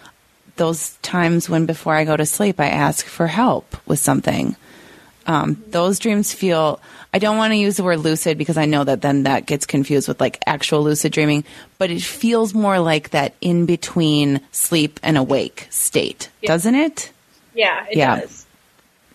[0.56, 4.56] Those times when before I go to sleep, I ask for help with something.
[5.28, 6.80] Um, those dreams feel,
[7.14, 9.66] I don't want to use the word lucid because I know that then that gets
[9.66, 11.44] confused with like actual lucid dreaming,
[11.78, 16.48] but it feels more like that in between sleep and awake state, yeah.
[16.48, 17.12] doesn't it?
[17.54, 18.22] Yeah, it yeah.
[18.22, 18.46] does.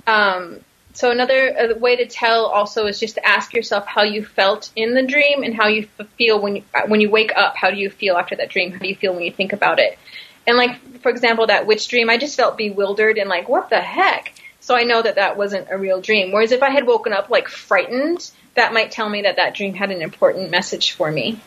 [0.07, 0.61] Um,
[0.95, 4.71] so another uh, way to tell also is just to ask yourself how you felt
[4.77, 5.87] in the dream and how you
[6.19, 7.57] feel when you uh, when you wake up.
[7.57, 8.73] How do you feel after that dream?
[8.73, 9.99] How do you feel when you think about it?
[10.47, 13.81] And like for example, that witch dream, I just felt bewildered and like what the
[13.81, 14.35] heck.
[14.63, 16.31] So I know that that wasn't a real dream.
[16.31, 19.75] Whereas if I had woken up like frightened, that might tell me that that dream
[19.75, 21.41] had an important message for me.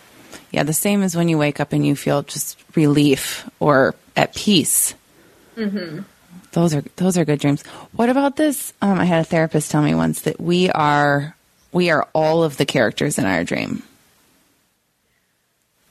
[0.51, 4.36] Yeah, the same as when you wake up and you feel just relief or at
[4.36, 4.95] peace.
[5.56, 6.01] Mm-hmm.
[6.51, 7.63] Those are those are good dreams.
[7.93, 8.73] What about this?
[8.82, 11.36] Um, I had a therapist tell me once that we are
[11.71, 13.82] we are all of the characters in our dream.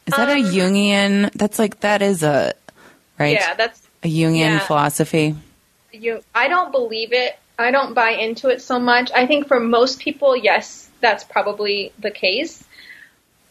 [0.07, 1.33] Is that um, a Jungian?
[1.33, 2.53] That's like that is a
[3.19, 3.39] right.
[3.41, 4.59] Yeah, that's a Jungian yeah.
[4.59, 5.35] philosophy.
[5.95, 7.39] You, I don't believe it.
[7.59, 9.13] I don't buy into it so much.
[9.15, 12.65] I think for most people, yes, that's probably the case.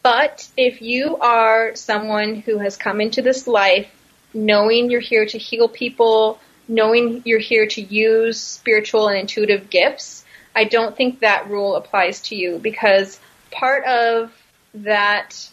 [0.02, 3.90] But if you are someone who has come into this life
[4.34, 10.24] knowing you're here to heal people, knowing you're here to use spiritual and intuitive gifts,
[10.54, 13.18] I don't think that rule applies to you because
[13.50, 14.32] part of
[14.74, 15.48] that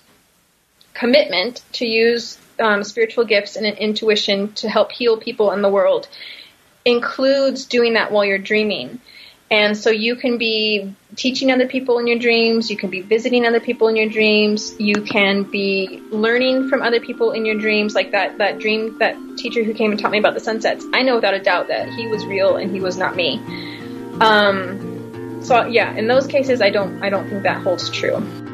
[0.94, 5.70] commitment to use um, spiritual gifts and an intuition to help heal people in the
[5.70, 6.10] world
[6.86, 9.00] includes doing that while you're dreaming.
[9.50, 13.46] And so you can be teaching other people in your dreams, you can be visiting
[13.46, 17.94] other people in your dreams, you can be learning from other people in your dreams,
[17.94, 20.86] like that, that dream, that teacher who came and taught me about the sunsets.
[20.94, 23.42] I know without a doubt that he was real and he was not me.
[24.22, 28.51] Um, so yeah, in those cases, I don't, I don't think that holds true.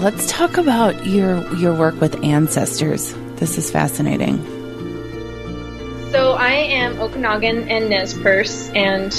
[0.00, 3.12] Let's talk about your your work with ancestors.
[3.34, 4.42] This is fascinating.
[6.10, 9.12] So I am Okanagan and Nez Perce and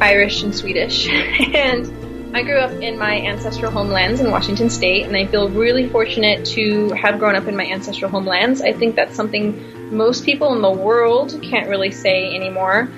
[0.00, 1.06] Irish and Swedish,
[1.54, 5.90] and I grew up in my ancestral homelands in Washington State, and I feel really
[5.90, 8.62] fortunate to have grown up in my ancestral homelands.
[8.62, 12.90] I think that's something most people in the world can't really say anymore.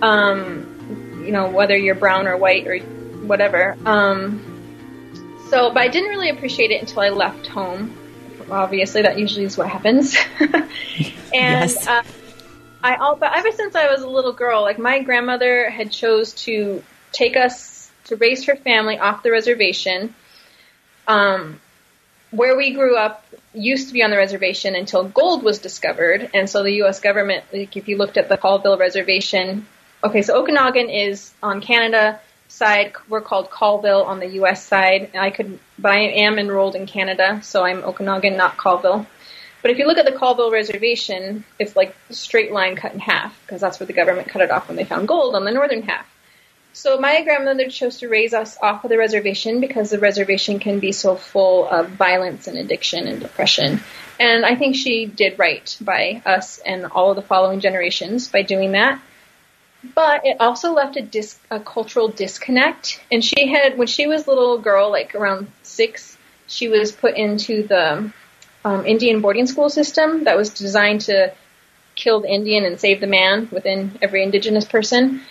[0.00, 3.76] Um, you know, whether you're brown or white or whatever.
[3.84, 4.51] Um,
[5.52, 7.94] so, but I didn't really appreciate it until I left home.
[8.50, 10.16] Obviously, that usually is what happens.
[10.40, 10.70] and
[11.32, 11.86] yes.
[11.86, 12.02] uh,
[12.82, 16.32] I all but ever since I was a little girl, like my grandmother had chose
[16.46, 16.82] to
[17.12, 20.14] take us to raise her family off the reservation.
[21.06, 21.60] Um,
[22.30, 23.22] where we grew up
[23.52, 27.00] used to be on the reservation until gold was discovered, and so the U.S.
[27.00, 29.66] government, like if you looked at the Colville Reservation,
[30.02, 32.20] okay, so Okanagan is on Canada
[32.52, 32.92] side.
[33.08, 34.64] We're called Colville on the U.S.
[34.64, 35.10] side.
[35.16, 39.06] I could, but I am enrolled in Canada, so I'm Okanagan, not Colville.
[39.62, 42.98] But if you look at the Colville Reservation, it's like a straight line cut in
[42.98, 45.52] half because that's where the government cut it off when they found gold on the
[45.52, 46.06] northern half.
[46.74, 50.80] So my grandmother chose to raise us off of the reservation because the reservation can
[50.80, 53.80] be so full of violence and addiction and depression.
[54.18, 58.42] And I think she did right by us and all of the following generations by
[58.42, 59.00] doing that.
[59.94, 63.00] But it also left a, dis- a cultural disconnect.
[63.10, 66.16] And she had, when she was a little girl, like around six,
[66.46, 68.12] she was put into the
[68.64, 71.32] um, Indian boarding school system that was designed to
[71.94, 75.22] kill the Indian and save the man within every indigenous person.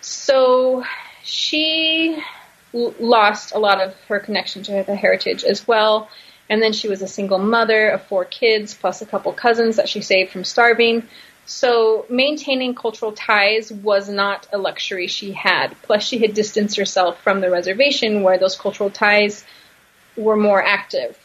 [0.00, 0.84] So
[1.22, 2.22] she
[2.74, 6.08] l- lost a lot of her connection to the heritage as well.
[6.50, 9.88] And then she was a single mother of four kids plus a couple cousins that
[9.88, 11.08] she saved from starving.
[11.46, 15.76] So maintaining cultural ties was not a luxury she had.
[15.82, 19.44] Plus, she had distanced herself from the reservation where those cultural ties
[20.16, 21.18] were more active.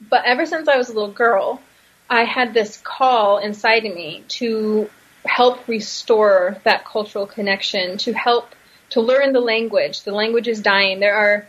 [0.00, 1.60] But ever since I was a little girl,
[2.08, 4.90] I had this call inside of me to
[5.24, 8.54] help restore that cultural connection, to help
[8.90, 10.02] to learn the language.
[10.02, 11.00] The language is dying.
[11.00, 11.48] There are,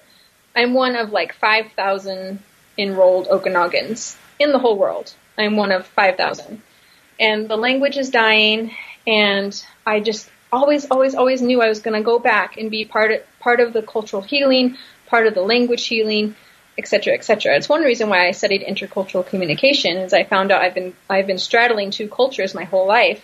[0.56, 2.40] I'm one of like 5,000
[2.78, 5.14] enrolled Okanagans in the whole world.
[5.38, 6.62] I'm one of 5,000.
[7.20, 12.00] And the language is dying, and I just always, always, always knew I was going
[12.00, 15.42] to go back and be part of, part of the cultural healing, part of the
[15.42, 16.36] language healing,
[16.78, 17.56] etc., etc.
[17.56, 21.28] It's one reason why I studied intercultural communication, is I found out I've been I've
[21.28, 23.24] been straddling two cultures my whole life.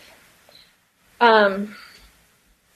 [1.21, 1.75] Um,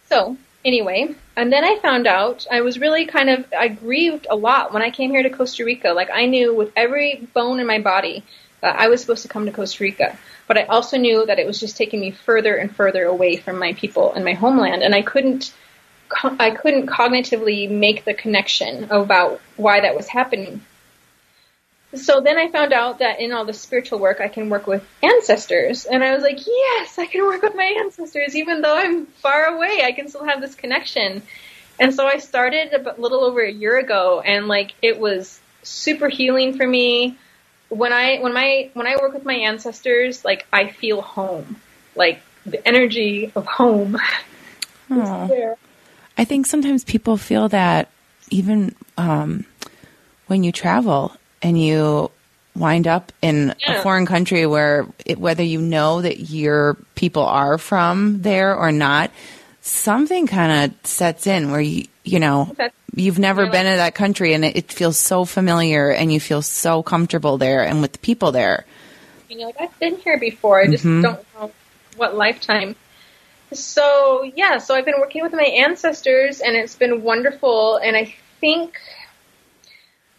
[0.10, 4.36] so anyway, and then I found out I was really kind of I grieved a
[4.36, 5.90] lot when I came here to Costa Rica.
[5.90, 8.24] Like I knew with every bone in my body
[8.62, 10.18] that I was supposed to come to Costa Rica,
[10.48, 13.60] but I also knew that it was just taking me further and further away from
[13.60, 15.54] my people and my homeland, and I couldn't
[16.24, 20.62] I couldn't cognitively make the connection about why that was happening.
[21.96, 24.84] So then I found out that in all the spiritual work, I can work with
[25.04, 25.86] ancestors.
[25.86, 28.36] And I was like, yes, I can work with my ancestors.
[28.36, 31.22] Even though I'm far away, I can still have this connection.
[31.80, 36.10] And so I started a little over a year ago and like it was super
[36.10, 37.18] healing for me.
[37.74, 41.58] When I, when my, when I work with my ancestors, like I feel home,
[41.96, 43.98] like the energy of home.
[44.90, 45.58] There,
[46.20, 47.90] I think sometimes people feel that
[48.30, 49.46] even um,
[50.28, 52.12] when you travel and you
[52.56, 53.80] wind up in yeah.
[53.80, 58.72] a foreign country where it, whether you know that your people are from there or
[58.72, 59.12] not,
[59.62, 62.56] something kind of sets in where you you know
[62.96, 66.42] you've never been in that country and it, it, feels so familiar and you feel
[66.42, 68.66] so comfortable there and with the people there.
[69.30, 70.62] And you're like, I've been here before.
[70.62, 71.02] I just mm-hmm.
[71.02, 71.52] don't know
[71.96, 72.76] what lifetime.
[73.52, 77.78] So yeah, so I've been working with my ancestors and it's been wonderful.
[77.78, 78.80] And I think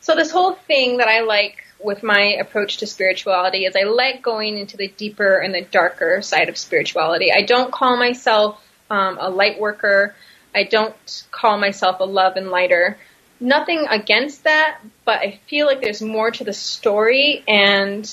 [0.00, 0.14] so.
[0.14, 4.58] This whole thing that I like with my approach to spirituality is I like going
[4.58, 7.30] into the deeper and the darker side of spirituality.
[7.32, 8.60] I don't call myself
[8.90, 10.14] um, a light worker.
[10.54, 12.96] I don't call myself a love and lighter.
[13.40, 18.10] Nothing against that, but I feel like there's more to the story and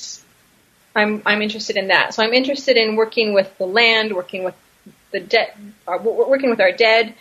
[0.95, 2.13] I'm I'm interested in that.
[2.13, 4.55] So I'm interested in working with the land, working with
[5.11, 5.53] the dead,
[5.87, 7.13] uh, working with our dead,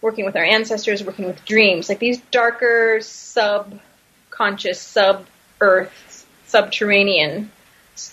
[0.00, 5.26] working with our ancestors, working with dreams, like these darker subconscious, sub
[5.60, 7.50] earth, subterranean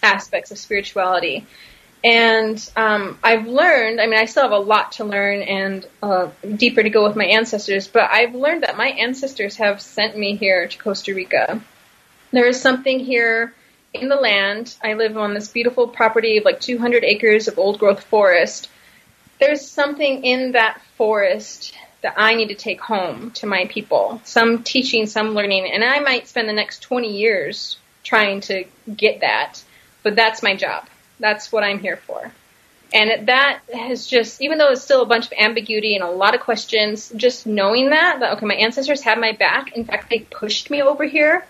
[0.02, 1.46] aspects of spirituality.
[2.06, 6.30] And um, I've learned, I mean, I still have a lot to learn and uh,
[6.56, 10.36] deeper to go with my ancestors, but I've learned that my ancestors have sent me
[10.36, 11.60] here to Costa Rica.
[12.32, 13.56] There is something here
[13.92, 14.76] in the land.
[14.84, 18.70] I live on this beautiful property of like 200 acres of old growth forest
[19.40, 24.22] there's something in that forest that I need to take home to my people.
[24.24, 29.22] Some teaching, some learning, and I might spend the next 20 years trying to get
[29.22, 29.64] that,
[30.04, 30.86] but that's my job.
[31.20, 32.32] That's what I'm here for.
[32.94, 36.36] And that has just, even though it's still a bunch of ambiguity and a lot
[36.36, 39.76] of questions, just knowing that, that okay, my ancestors had my back.
[39.76, 41.46] In fact, they pushed me over here,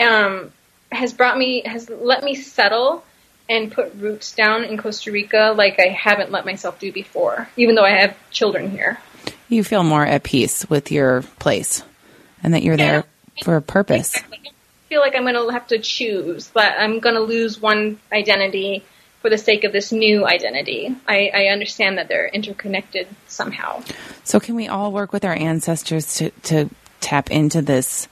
[0.00, 0.52] um,
[0.90, 3.04] has brought me, has let me settle
[3.48, 7.74] and put roots down in Costa Rica like I haven't let myself do before, even
[7.74, 8.98] though I have children here.
[9.48, 11.82] You feel more at peace with your place
[12.42, 12.90] and that you're yeah.
[12.90, 13.04] there
[13.42, 14.14] for a purpose.
[14.14, 14.40] Exactly.
[14.44, 17.98] I feel like I'm going to have to choose, but I'm going to lose one
[18.12, 18.84] identity
[19.24, 20.94] for the sake of this new identity.
[21.08, 23.82] I, I understand that they're interconnected somehow.
[24.22, 26.68] So, can we all work with our ancestors to, to
[27.00, 28.06] tap into this?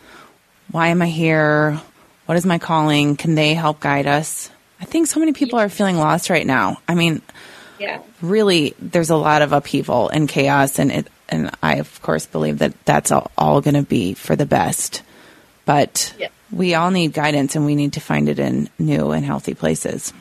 [0.70, 1.78] Why am I here?
[2.24, 3.16] What is my calling?
[3.18, 4.48] Can they help guide us?
[4.80, 6.78] I think so many people are feeling lost right now.
[6.88, 7.20] I mean,
[7.78, 8.00] Yeah.
[8.22, 12.60] really, there's a lot of upheaval and chaos, and it, and I of course believe
[12.60, 15.02] that that's all, all going to be for the best.
[15.66, 16.28] But Yeah.
[16.50, 20.14] we all need guidance, and we need to find it in new and healthy places.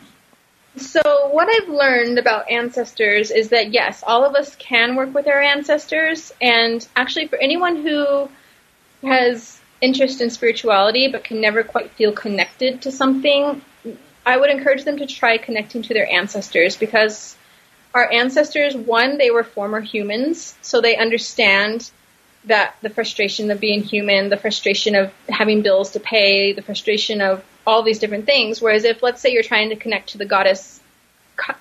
[0.78, 1.01] So,
[1.32, 5.41] what I've learned about ancestors is that yes, all of us can work with our
[5.41, 6.32] ancestors.
[6.41, 8.30] And actually, for anyone who
[9.03, 13.61] has interest in spirituality but can never quite feel connected to something,
[14.26, 17.36] I would encourage them to try connecting to their ancestors because
[17.93, 21.91] our ancestors, one, they were former humans, so they understand
[22.45, 27.22] that the frustration of being human, the frustration of having bills to pay, the frustration
[27.22, 28.62] of all these different things.
[28.62, 30.80] Whereas if, let's say, you're trying to connect to the goddess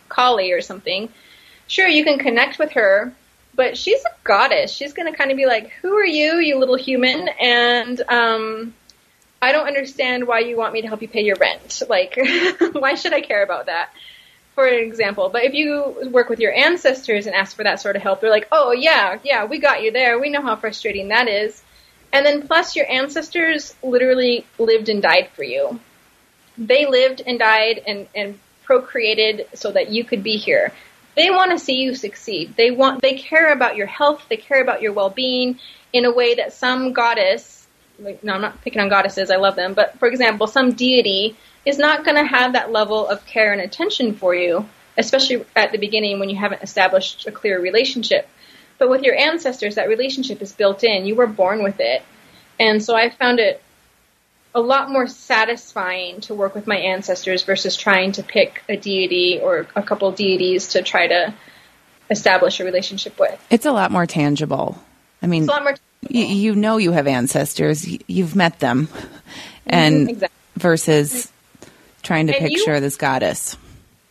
[0.09, 1.09] Kali or something,
[1.67, 3.13] sure, you can connect with her,
[3.55, 4.73] but she's a goddess.
[4.73, 8.75] She's going to kind of be like, "Who are you, you little human?" And um,
[9.43, 11.83] I don't understand why you want me to help you pay your rent.
[11.89, 12.17] Like,
[12.73, 13.91] why should I care about that?
[14.55, 17.97] For an example, but if you work with your ancestors and ask for that sort
[17.97, 20.19] of help, they're like, "Oh yeah, yeah, we got you there.
[20.19, 21.63] We know how frustrating that is."
[22.13, 25.81] And then plus your ancestors literally lived and died for you.
[26.61, 30.73] They lived and died and, and procreated so that you could be here.
[31.17, 32.55] They want to see you succeed.
[32.57, 35.59] They want they care about your health, they care about your well-being
[35.93, 37.61] in a way that some goddess
[38.03, 41.37] like, no, I'm not picking on goddesses, I love them, but for example, some deity
[41.65, 45.73] is not going to have that level of care and attention for you, especially at
[45.73, 48.29] the beginning when you haven't established a clear relationship.
[48.79, 51.05] But with your ancestors, that relationship is built in.
[51.05, 52.03] You were born with it.
[52.59, 53.63] And so I found it
[54.55, 59.39] a lot more satisfying to work with my ancestors versus trying to pick a deity
[59.41, 61.35] or a couple deities to try to
[62.11, 63.39] establish a relationship with.
[63.51, 64.77] It's a lot more tangible.
[65.23, 65.75] I mean, It's a lot more.
[66.09, 67.87] you, you know you have ancestors.
[67.87, 68.89] Y- You've met them,
[69.67, 70.37] and mm-hmm, Exactly.
[70.57, 71.33] versus
[72.03, 73.57] trying to And you- picture this goddess.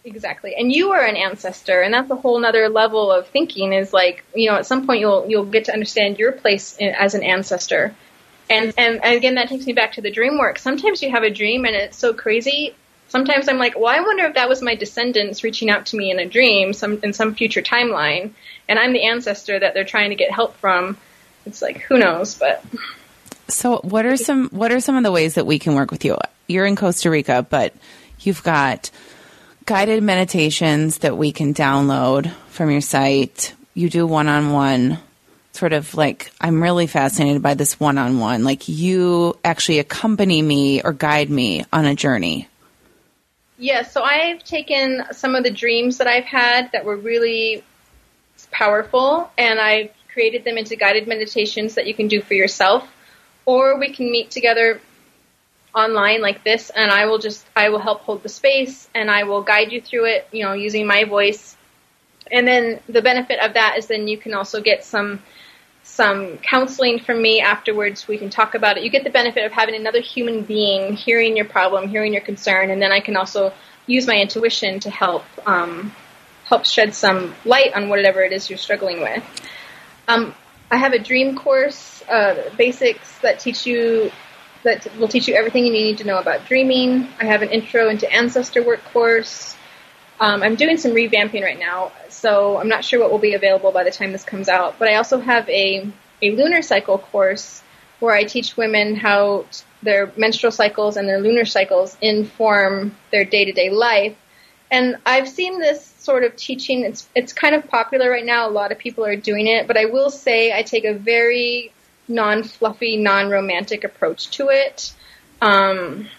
[0.05, 0.55] Exactly.
[0.55, 4.23] And you are an ancestor, and that's a whole nother level of thinking is like,
[4.33, 7.23] you know, at some point you'll you'll get to understand your place in, as an
[7.23, 7.93] ancestor.
[8.49, 10.59] And, and again that takes me back to the dream work.
[10.59, 12.75] Sometimes you have a dream and it's so crazy.
[13.09, 16.11] Sometimes I'm like, well, I wonder if that was my descendants reaching out to me
[16.11, 18.31] in a dream, some in some future timeline,
[18.67, 20.97] and I'm the ancestor that they're trying to get help from.
[21.45, 22.63] It's like who knows, but
[23.47, 26.05] So, what are some what are some of the ways that we can work with
[26.05, 26.17] you?
[26.47, 27.73] You're in Costa Rica, but
[28.19, 28.91] you've got
[29.65, 33.53] guided meditations that we can download from your site.
[33.73, 34.99] You do one-on-one
[35.53, 38.43] sort of like I'm really fascinated by this one-on-one.
[38.43, 42.47] Like you actually accompany me or guide me on a journey.
[43.57, 47.63] Yeah, so I've taken some of the dreams that I've had that were really
[48.51, 52.89] powerful and I've created them into guided meditations that you can do for yourself
[53.45, 54.79] or we can meet together
[55.75, 59.23] online like this and I will just I will help hold the space and I
[59.23, 61.55] will guide you through it, you know, using my voice.
[62.31, 65.21] And then the benefit of that is then you can also get some
[65.99, 68.07] some counseling from me afterwards.
[68.07, 68.85] We can talk about it.
[68.85, 72.69] You get the benefit of having another human being hearing your problem, hearing your concern,
[72.71, 73.51] and then I can also
[73.85, 75.93] use my intuition to help um,
[76.45, 79.23] help shed some light on whatever it is you're struggling with.
[80.07, 80.33] Um,
[80.71, 84.09] I have a dream course, uh, basics that teach you
[84.63, 87.09] that will teach you everything you need to know about dreaming.
[87.19, 89.57] I have an intro into ancestor work course.
[90.19, 93.71] Um, I'm doing some revamping right now, so I'm not sure what will be available
[93.71, 94.77] by the time this comes out.
[94.77, 95.89] But I also have a,
[96.21, 97.63] a lunar cycle course
[97.99, 99.45] where I teach women how
[99.81, 104.15] their menstrual cycles and their lunar cycles inform their day to day life.
[104.71, 106.83] And I've seen this sort of teaching.
[106.83, 108.47] It's it's kind of popular right now.
[108.47, 111.71] A lot of people are doing it, but I will say I take a very
[112.07, 114.93] non-fluffy, non-romantic approach to it.
[115.41, 116.09] Um,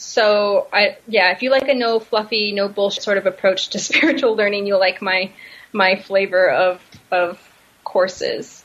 [0.00, 3.78] so I yeah, if you like a no fluffy, no bullshit sort of approach to
[3.78, 5.30] spiritual learning, you'll like my
[5.72, 6.80] my flavor of
[7.10, 7.38] of
[7.84, 8.64] courses.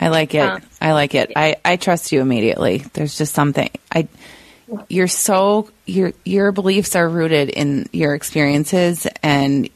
[0.00, 0.40] I like it.
[0.40, 1.32] Um, I like it.
[1.36, 2.78] I, I trust you immediately.
[2.78, 4.08] There's just something I
[4.88, 9.68] you're so your your beliefs are rooted in your experiences and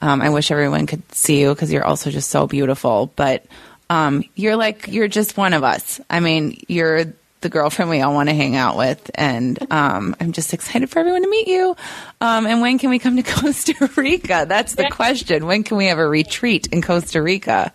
[0.00, 3.12] um, I wish everyone could see you because you're also just so beautiful.
[3.14, 3.44] But
[3.90, 6.00] um, you're like you're just one of us.
[6.08, 10.32] I mean, you're the girlfriend we all want to hang out with, and um, I'm
[10.32, 11.76] just excited for everyone to meet you.
[12.20, 14.46] Um, and when can we come to Costa Rica?
[14.48, 15.46] That's the question.
[15.46, 17.72] When can we have a retreat in Costa Rica?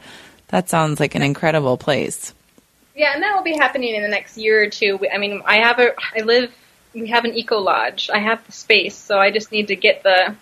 [0.49, 2.33] That sounds like an incredible place.
[2.95, 4.99] Yeah, and that will be happening in the next year or two.
[5.13, 6.51] I mean, I have a I live
[6.93, 8.09] we have an eco lodge.
[8.11, 10.35] I have the space, so I just need to get the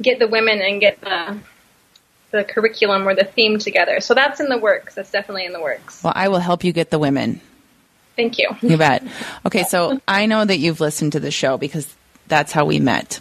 [0.00, 1.38] get the women and get the
[2.30, 4.00] the curriculum or the theme together.
[4.00, 4.94] So that's in the works.
[4.94, 6.02] That's definitely in the works.
[6.04, 7.40] Well, I will help you get the women.
[8.18, 8.48] Thank you.
[8.62, 9.04] You bet.
[9.46, 11.94] Okay, so I know that you've listened to the show because
[12.26, 13.20] that's how we met.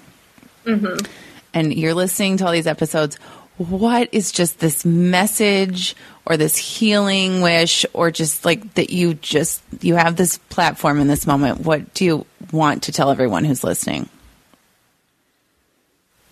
[0.66, 1.06] Mm-hmm.
[1.54, 3.18] And you're listening to all these episodes.
[3.58, 5.96] What is just this message
[6.26, 11.08] or this healing wish or just like that you just you have this platform in
[11.08, 11.60] this moment?
[11.60, 14.10] What do you want to tell everyone who's listening?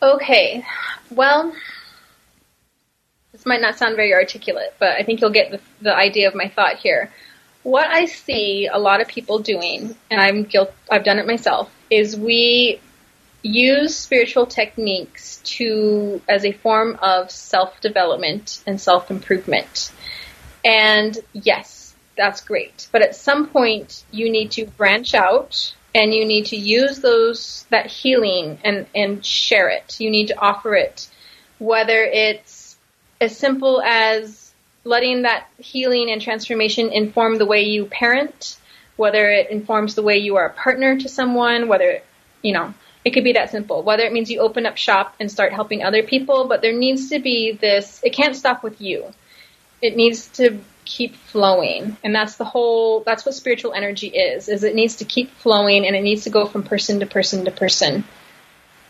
[0.01, 0.66] Okay.
[1.11, 1.53] Well,
[3.32, 6.34] this might not sound very articulate, but I think you'll get the, the idea of
[6.34, 7.11] my thought here.
[7.66, 11.72] What I see a lot of people doing, and I'm guilt, I've done it myself,
[11.89, 12.80] is we
[13.41, 19.91] use spiritual techniques to as a form of self development and self improvement.
[20.63, 22.88] And yes, that's great.
[22.91, 27.66] But at some point you need to branch out and you need to use those
[27.72, 29.99] that healing and, and share it.
[29.99, 31.09] You need to offer it.
[31.57, 32.78] Whether it's
[33.20, 34.44] as simple as
[34.86, 38.57] letting that healing and transformation inform the way you parent,
[38.95, 42.01] whether it informs the way you are a partner to someone, whether,
[42.41, 42.73] you know,
[43.03, 43.83] it could be that simple.
[43.83, 47.09] Whether it means you open up shop and start helping other people, but there needs
[47.09, 49.13] to be this, it can't stop with you.
[49.81, 51.97] It needs to keep flowing.
[52.03, 55.86] And that's the whole, that's what spiritual energy is, is it needs to keep flowing
[55.86, 58.03] and it needs to go from person to person to person.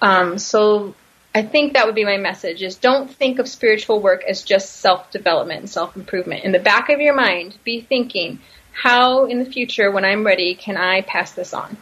[0.01, 0.93] Um, so
[1.35, 4.77] I think that would be my message is don't think of spiritual work as just
[4.77, 6.45] self-development and self-improvement.
[6.45, 8.39] In the back of your mind, be thinking,
[8.71, 11.75] how in the future when I'm ready can I pass this on?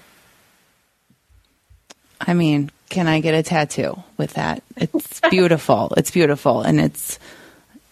[2.19, 4.63] I mean, can I get a tattoo with that?
[4.75, 5.93] It's beautiful.
[5.97, 7.19] it's beautiful and it's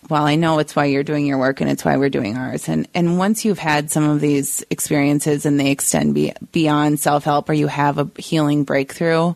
[0.09, 2.69] well, I know it's why you're doing your work and it's why we're doing ours.
[2.69, 7.49] And and once you've had some of these experiences and they extend be, beyond self-help
[7.49, 9.35] or you have a healing breakthrough,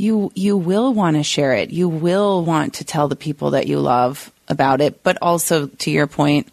[0.00, 1.70] you you will want to share it.
[1.70, 5.90] You will want to tell the people that you love about it, but also to
[5.90, 6.48] your point,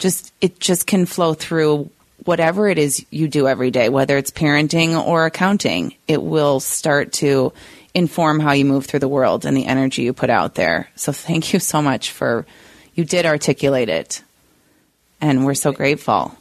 [0.00, 1.90] just it just can flow through
[2.24, 5.94] whatever it is you do every day, whether it's parenting or accounting.
[6.08, 7.52] It will start to
[7.94, 10.90] inform how you move through the world and the energy you put out there.
[10.96, 12.46] So thank you so much for
[12.94, 14.24] you did articulate it.
[15.20, 16.36] And we're so grateful.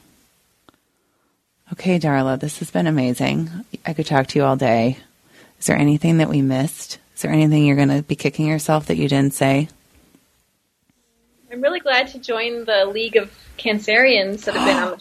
[1.74, 3.50] Okay, Darla, this has been amazing.
[3.86, 4.98] I could talk to you all day.
[5.62, 6.98] Is there anything that we missed?
[7.16, 9.68] Is there anything you're going to be kicking yourself that you didn't say?
[11.52, 14.98] I'm really glad to join the League of Cancerians that have been on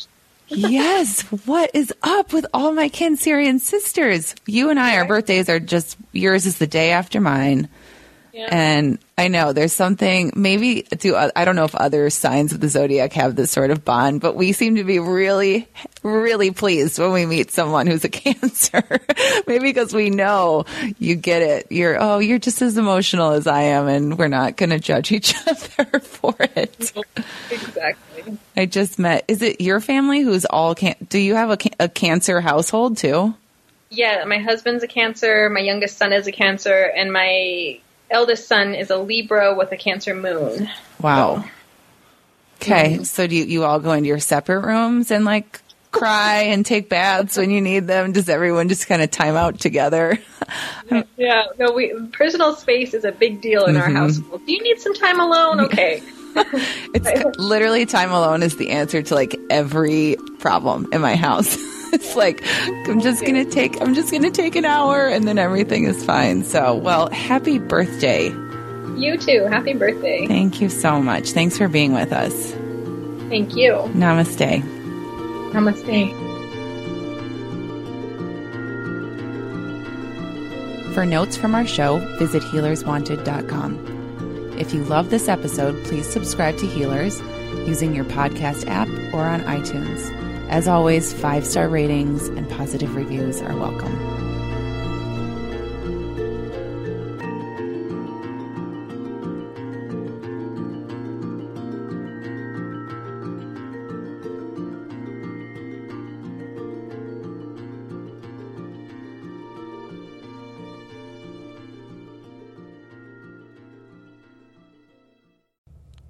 [0.50, 1.22] the yes.
[1.46, 4.34] What is up with all my Cancerian sisters?
[4.44, 7.70] You and I, our birthdays are just yours is the day after mine.
[8.40, 8.48] Yeah.
[8.50, 12.70] And I know there's something maybe do I don't know if other signs of the
[12.70, 15.68] zodiac have this sort of bond, but we seem to be really
[16.02, 18.82] really pleased when we meet someone who's a cancer.
[19.46, 20.64] maybe because we know
[20.98, 21.70] you get it.
[21.70, 25.12] You're oh, you're just as emotional as I am and we're not going to judge
[25.12, 26.92] each other for it.
[27.50, 28.38] Exactly.
[28.56, 31.88] I just met is it your family who's all can do you have a, a
[31.90, 33.34] cancer household too?
[33.90, 37.80] Yeah, my husband's a cancer, my youngest son is a cancer and my
[38.10, 40.68] eldest son is a Libra with a Cancer moon.
[41.00, 41.44] Wow.
[42.56, 43.02] Okay, mm-hmm.
[43.04, 46.88] so do you, you all go into your separate rooms and like cry and take
[46.88, 48.12] baths when you need them?
[48.12, 50.18] Does everyone just kind of time out together?
[51.16, 53.82] yeah, no, we personal space is a big deal in mm-hmm.
[53.82, 54.44] our household.
[54.46, 55.60] Do you need some time alone?
[55.60, 56.02] Okay.
[56.36, 61.56] it's literally time alone is the answer to like every problem in my house.
[61.92, 62.42] it's like
[62.88, 66.44] I'm just gonna take I'm just gonna take an hour and then everything is fine.
[66.44, 68.28] So well, happy birthday.
[68.96, 69.46] You too.
[69.48, 70.26] Happy birthday.
[70.26, 71.30] Thank you so much.
[71.30, 72.52] Thanks for being with us.
[73.28, 73.74] Thank you.
[73.94, 74.62] Namaste.
[75.52, 76.30] Namaste.
[80.94, 84.56] For notes from our show, visit healerswanted.com.
[84.58, 87.20] If you love this episode, please subscribe to Healers
[87.66, 90.29] using your podcast app or on iTunes.
[90.50, 93.96] As always, five star ratings and positive reviews are welcome.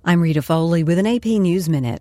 [0.03, 2.01] I'm Rita Foley with an AP News Minute.